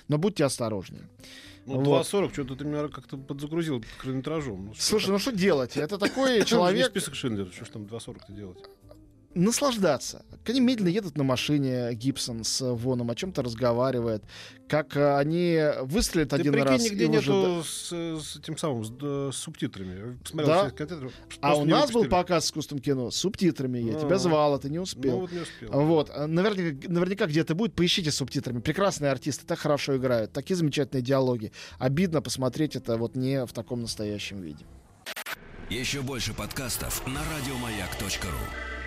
но 0.07 0.17
будьте 0.17 0.45
осторожнее. 0.45 1.03
Ну, 1.75 1.81
2.40, 1.81 2.33
что-то 2.33 2.55
ты 2.55 2.65
меня 2.65 2.87
как-то 2.87 3.17
подзагрузил 3.17 3.83
хронометражом. 3.99 4.65
Ну, 4.67 4.73
Слушай, 4.77 5.11
ну 5.11 5.19
что 5.19 5.31
делать? 5.31 5.77
Это 5.77 5.97
такой 5.97 6.43
человек... 6.45 6.87
список 6.87 7.15
Шиндлера, 7.15 7.51
что 7.51 7.65
ж 7.65 7.69
там 7.69 7.83
2.40-то 7.83 8.33
делать? 8.33 8.57
Наслаждаться. 9.35 10.25
Они 10.45 10.59
медленно 10.61 10.87
едут 10.87 11.15
на 11.15 11.23
машине, 11.23 11.93
Гибсон 11.93 12.43
с 12.43 12.61
Воном, 12.73 13.11
о 13.11 13.15
чем-то 13.15 13.43
разговаривает, 13.43 14.23
как 14.67 14.97
э, 14.97 15.17
они 15.17 15.59
выстрелят 15.81 16.29
Ты 16.29 16.37
один 16.37 16.53
прикинь, 16.53 16.69
раз. 16.69 16.83
нигде 16.83 17.05
и 17.05 17.07
нету 17.07 17.59
уже... 17.59 17.63
с, 17.63 17.91
с 17.91 18.41
тем 18.41 18.57
самым, 18.57 18.83
с, 18.83 18.89
с 18.89 19.37
субтитрами. 19.37 20.17
Посмотрел 20.17 20.49
да? 20.49 21.09
А 21.41 21.55
у 21.55 21.65
нас 21.65 21.91
был 21.91 22.05
показ 22.05 22.45
с 22.45 22.47
искусственным 22.47 22.81
кино 22.81 23.11
с 23.11 23.17
субтитрами. 23.17 23.79
Я 23.79 23.97
а, 23.97 23.99
тебя 23.99 24.17
звал, 24.17 24.55
а 24.55 24.59
ты 24.59 24.69
не 24.69 24.79
успел. 24.79 25.11
Ну, 25.11 25.19
вот 25.21 25.31
не 25.31 25.39
успел. 25.39 25.69
Вот. 25.71 26.11
Наверняка, 26.27 26.89
наверняка 26.89 27.25
где-то 27.27 27.53
будет. 27.53 27.75
Поищите 27.75 28.11
с 28.11 28.15
субтитрами. 28.15 28.59
Прекрасные 28.59 29.11
артисты, 29.11 29.45
так 29.45 29.59
хорошо 29.59 29.97
играют. 29.97 30.31
Такие 30.33 30.55
замечательные 30.55 31.03
диалоги. 31.03 31.51
Обидно 31.77 32.21
посмотреть 32.23 32.75
это 32.75 32.97
вот 32.97 33.15
не 33.15 33.45
в 33.45 33.53
таком 33.53 33.81
настоящем 33.81 34.41
виде. 34.41 34.65
Еще 35.69 36.01
больше 36.01 36.33
подкастов 36.33 37.05
на 37.05 37.21
радиомаяк.ру 37.37 38.78